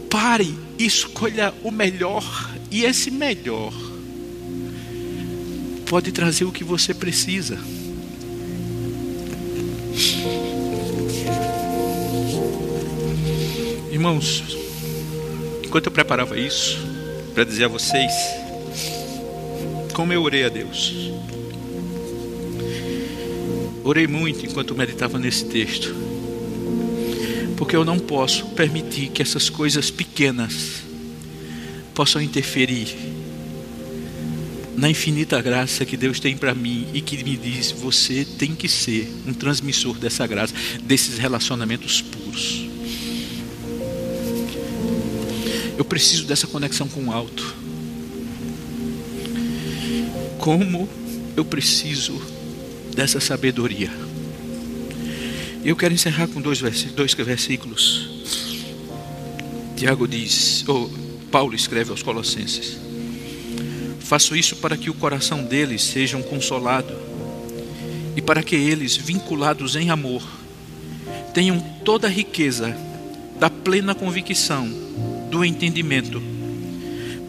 Pare 0.09 0.53
escolha 0.77 1.53
o 1.63 1.71
melhor. 1.71 2.23
E 2.69 2.83
esse 2.85 3.11
melhor 3.11 3.73
pode 5.85 6.11
trazer 6.11 6.45
o 6.45 6.51
que 6.51 6.63
você 6.63 6.93
precisa. 6.93 7.59
Irmãos, 13.91 14.43
enquanto 15.63 15.87
eu 15.87 15.91
preparava 15.91 16.39
isso 16.39 16.79
para 17.33 17.43
dizer 17.43 17.65
a 17.65 17.67
vocês, 17.67 18.11
como 19.93 20.13
eu 20.13 20.23
orei 20.23 20.45
a 20.45 20.49
Deus. 20.49 21.11
Orei 23.83 24.05
muito 24.05 24.45
enquanto 24.45 24.75
meditava 24.75 25.17
nesse 25.17 25.45
texto, 25.45 25.93
porque 27.57 27.75
eu 27.75 27.83
não 27.83 27.97
posso 27.97 28.45
permitir 28.49 29.09
que 29.09 29.21
essas 29.21 29.49
coisas 29.49 29.89
pequenas 29.89 30.83
possam 31.93 32.21
interferir 32.21 32.95
na 34.77 34.89
infinita 34.89 35.41
graça 35.41 35.85
que 35.85 35.97
Deus 35.97 36.19
tem 36.19 36.37
para 36.37 36.53
mim 36.53 36.87
e 36.93 37.01
que 37.01 37.23
me 37.23 37.35
diz: 37.35 37.71
você 37.71 38.23
tem 38.23 38.55
que 38.55 38.67
ser 38.67 39.11
um 39.27 39.33
transmissor 39.33 39.97
dessa 39.97 40.25
graça, 40.27 40.53
desses 40.83 41.17
relacionamentos 41.17 42.01
puros. 42.01 42.67
Eu 45.77 45.85
preciso 45.85 46.25
dessa 46.25 46.45
conexão 46.45 46.87
com 46.87 47.05
o 47.05 47.11
alto. 47.11 47.55
Como 50.37 50.87
eu 51.35 51.43
preciso 51.43 52.21
dessa 52.95 53.19
sabedoria. 53.19 53.89
Eu 55.63 55.75
quero 55.75 55.93
encerrar 55.93 56.27
com 56.27 56.41
dois, 56.41 56.61
dois 56.95 57.13
versículos. 57.13 58.09
Tiago 59.75 60.07
diz, 60.07 60.63
ou 60.67 60.91
Paulo 61.31 61.55
escreve 61.55 61.91
aos 61.91 62.03
Colossenses: 62.03 62.77
Faço 63.99 64.35
isso 64.35 64.55
para 64.57 64.75
que 64.75 64.89
o 64.89 64.93
coração 64.93 65.43
deles 65.43 65.83
seja 65.83 66.21
consolado 66.23 66.93
e 68.15 68.21
para 68.21 68.43
que 68.43 68.55
eles, 68.55 68.97
vinculados 68.97 69.75
em 69.75 69.89
amor, 69.89 70.23
tenham 71.33 71.59
toda 71.85 72.07
a 72.07 72.11
riqueza 72.11 72.75
da 73.39 73.49
plena 73.49 73.95
convicção, 73.95 74.67
do 75.29 75.45
entendimento, 75.45 76.21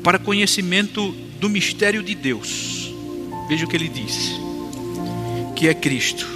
para 0.03 0.19
conhecimento 0.19 1.13
do 1.39 1.49
mistério 1.49 2.03
de 2.03 2.15
Deus. 2.15 2.93
Veja 3.49 3.65
o 3.65 3.69
que 3.69 3.77
ele 3.77 3.89
diz 3.89 4.52
que 5.63 5.69
é 5.69 5.75
Cristo, 5.75 6.27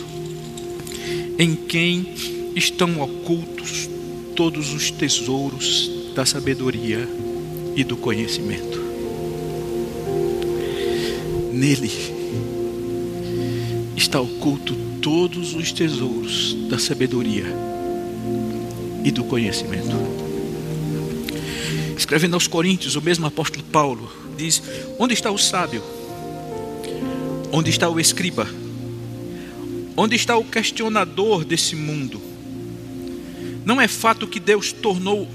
em 1.36 1.56
quem 1.56 2.14
estão 2.54 3.00
ocultos 3.00 3.90
todos 4.36 4.72
os 4.72 4.88
tesouros 4.92 5.90
da 6.14 6.24
sabedoria 6.24 7.08
e 7.74 7.82
do 7.82 7.96
conhecimento. 7.96 8.80
Nele 11.52 11.90
está 13.96 14.20
oculto 14.20 14.76
todos 15.02 15.54
os 15.56 15.72
tesouros 15.72 16.54
da 16.70 16.78
sabedoria 16.78 17.46
e 19.02 19.10
do 19.10 19.24
conhecimento. 19.24 19.96
Escrevendo 21.98 22.34
aos 22.34 22.46
Coríntios, 22.46 22.94
o 22.94 23.02
mesmo 23.02 23.26
apóstolo 23.26 23.64
Paulo 23.64 24.08
diz: 24.36 24.62
Onde 25.00 25.14
está 25.14 25.32
o 25.32 25.38
sábio? 25.38 25.82
Onde 27.50 27.70
está 27.70 27.88
o 27.88 27.98
escriba? 27.98 28.46
Onde 29.96 30.14
está 30.14 30.36
o 30.36 30.44
questionador 30.44 31.44
desse 31.44 31.74
mundo? 31.74 32.20
Não 33.64 33.80
é 33.80 33.88
fato 33.88 34.26
que 34.26 34.38
Deus 34.38 34.70
tornou 34.70 35.26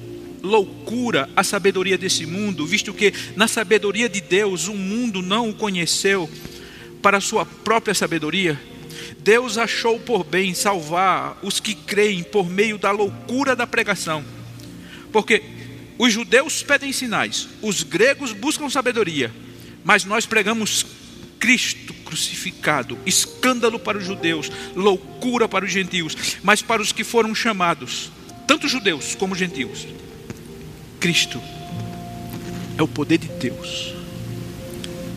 loucura 0.43 1.30
a 1.36 1.43
sabedoria 1.43 1.97
desse 1.97 2.26
mundo, 2.26 2.65
visto 2.65 2.93
que 2.93 3.12
na 3.36 3.47
sabedoria 3.47 4.08
de 4.08 4.21
Deus 4.21 4.67
o 4.67 4.74
mundo 4.74 5.21
não 5.21 5.50
o 5.50 5.54
conheceu 5.54 6.30
para 7.02 7.19
sua 7.19 7.45
própria 7.45 7.95
sabedoria? 7.95 8.60
Deus 9.19 9.58
achou 9.58 10.00
por 10.00 10.24
bem 10.24 10.54
salvar 10.54 11.39
os 11.41 11.60
que 11.60 11.74
creem 11.74 12.24
por 12.24 12.50
meio 12.50 12.78
da 12.78 12.91
loucura 12.91 13.56
da 13.56 13.65
pregação. 13.65 14.24
Porque 15.12 15.43
os 15.97 16.13
judeus 16.13 16.63
pedem 16.63 16.93
sinais, 16.93 17.50
os 17.62 17.84
gregos 17.84 18.32
buscam 18.32 18.69
sabedoria, 18.69 19.32
mas 19.84 20.06
nós 20.06 20.26
pregamos 20.26 20.86
Cristo 21.39 21.93
crucificado, 22.12 22.97
escândalo 23.06 23.80
para 23.80 23.97
os 23.97 24.04
judeus, 24.04 24.52
loucura 24.76 25.47
para 25.47 25.63
os 25.63 25.71
gentios, 25.71 26.13
mas 26.43 26.62
para 26.62 26.82
os 26.82 26.91
que 26.91 27.06
foram 27.06 27.34
chamados, 27.34 28.12
tanto 28.45 28.67
judeus 28.67 29.15
como 29.15 29.34
gentios, 29.34 29.88
Cristo 31.00 31.41
é 32.78 32.84
o 32.84 32.88
poder 32.88 33.17
de 33.17 33.30
Deus 33.30 33.93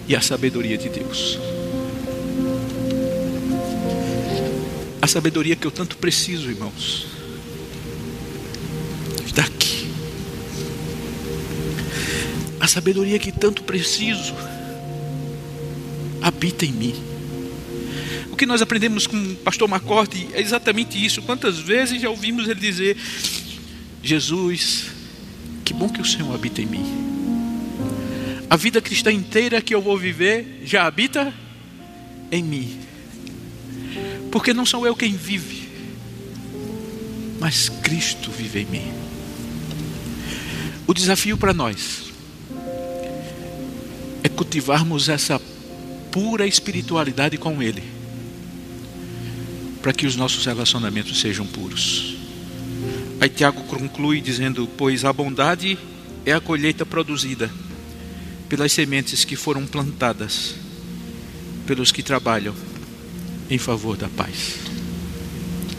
e 0.06 0.14
a 0.14 0.20
sabedoria 0.20 0.78
de 0.78 0.88
Deus. 0.88 1.36
A 5.02 5.08
sabedoria 5.08 5.56
que 5.56 5.66
eu 5.66 5.72
tanto 5.72 5.96
preciso, 5.96 6.48
irmãos, 6.48 7.06
está 9.26 9.42
aqui. 9.42 9.90
A 12.60 12.68
sabedoria 12.68 13.18
que 13.18 13.32
tanto 13.32 13.64
preciso 13.64 14.34
habita 16.44 16.66
em 16.66 16.72
mim. 16.72 16.94
O 18.30 18.36
que 18.36 18.44
nós 18.44 18.60
aprendemos 18.60 19.06
com 19.06 19.16
o 19.16 19.36
pastor 19.36 19.66
Macorte 19.66 20.28
é 20.34 20.40
exatamente 20.40 21.02
isso. 21.02 21.22
Quantas 21.22 21.58
vezes 21.58 22.02
já 22.02 22.10
ouvimos 22.10 22.46
ele 22.46 22.60
dizer: 22.60 22.96
Jesus, 24.02 24.86
que 25.64 25.72
bom 25.72 25.88
que 25.88 26.02
o 26.02 26.04
Senhor 26.04 26.34
habita 26.34 26.60
em 26.60 26.66
mim. 26.66 26.84
A 28.50 28.56
vida 28.56 28.80
cristã 28.82 29.10
inteira 29.10 29.62
que 29.62 29.74
eu 29.74 29.80
vou 29.80 29.96
viver 29.96 30.60
já 30.64 30.86
habita 30.86 31.32
em 32.30 32.42
mim. 32.42 32.78
Porque 34.30 34.52
não 34.52 34.66
sou 34.66 34.86
eu 34.86 34.94
quem 34.94 35.16
vive, 35.16 35.68
mas 37.40 37.68
Cristo 37.68 38.30
vive 38.30 38.60
em 38.60 38.66
mim. 38.66 38.92
O 40.86 40.92
desafio 40.92 41.38
para 41.38 41.54
nós 41.54 42.12
é 44.22 44.28
cultivarmos 44.28 45.08
essa 45.08 45.40
pura 46.14 46.46
espiritualidade 46.46 47.36
com 47.36 47.60
Ele, 47.60 47.82
para 49.82 49.92
que 49.92 50.06
os 50.06 50.14
nossos 50.14 50.46
relacionamentos 50.46 51.20
sejam 51.20 51.44
puros. 51.44 52.16
Aí 53.20 53.28
Tiago 53.28 53.64
conclui 53.64 54.20
dizendo: 54.20 54.68
Pois 54.76 55.04
a 55.04 55.12
bondade 55.12 55.76
é 56.24 56.32
a 56.32 56.40
colheita 56.40 56.86
produzida 56.86 57.50
pelas 58.48 58.70
sementes 58.70 59.24
que 59.24 59.34
foram 59.34 59.66
plantadas 59.66 60.54
pelos 61.66 61.90
que 61.90 62.02
trabalham 62.02 62.54
em 63.50 63.58
favor 63.58 63.96
da 63.96 64.08
paz. 64.08 64.58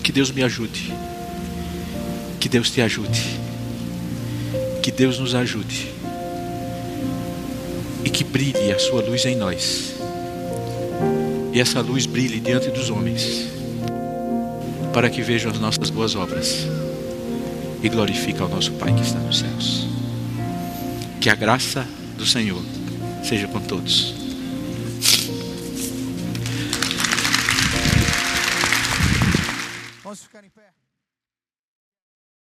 Que 0.03 0.11
Deus 0.11 0.31
me 0.31 0.43
ajude. 0.43 0.93
Que 2.41 2.49
Deus 2.49 2.69
te 2.69 2.81
ajude. 2.81 3.39
Que 4.83 4.91
Deus 4.91 5.17
nos 5.17 5.33
ajude. 5.33 5.87
E 8.03 8.09
que 8.09 8.25
brilhe 8.25 8.73
a 8.73 8.77
sua 8.77 9.01
luz 9.01 9.23
em 9.25 9.37
nós. 9.37 9.94
E 11.55 11.59
essa 11.61 11.79
luz 11.79 12.05
brilhe 12.05 12.41
diante 12.41 12.69
dos 12.69 12.89
homens. 12.89 13.47
Para 14.93 15.09
que 15.09 15.21
vejam 15.21 15.49
as 15.49 15.57
nossas 15.57 15.89
boas 15.89 16.13
obras. 16.13 16.67
E 17.81 17.87
glorifique 17.87 18.41
ao 18.41 18.49
nosso 18.49 18.73
Pai 18.73 18.93
que 18.93 19.01
está 19.01 19.17
nos 19.19 19.39
céus. 19.39 19.87
Que 21.21 21.29
a 21.29 21.35
graça 21.35 21.87
do 22.17 22.25
Senhor 22.25 22.61
seja 23.23 23.47
com 23.47 23.61
todos. 23.61 24.24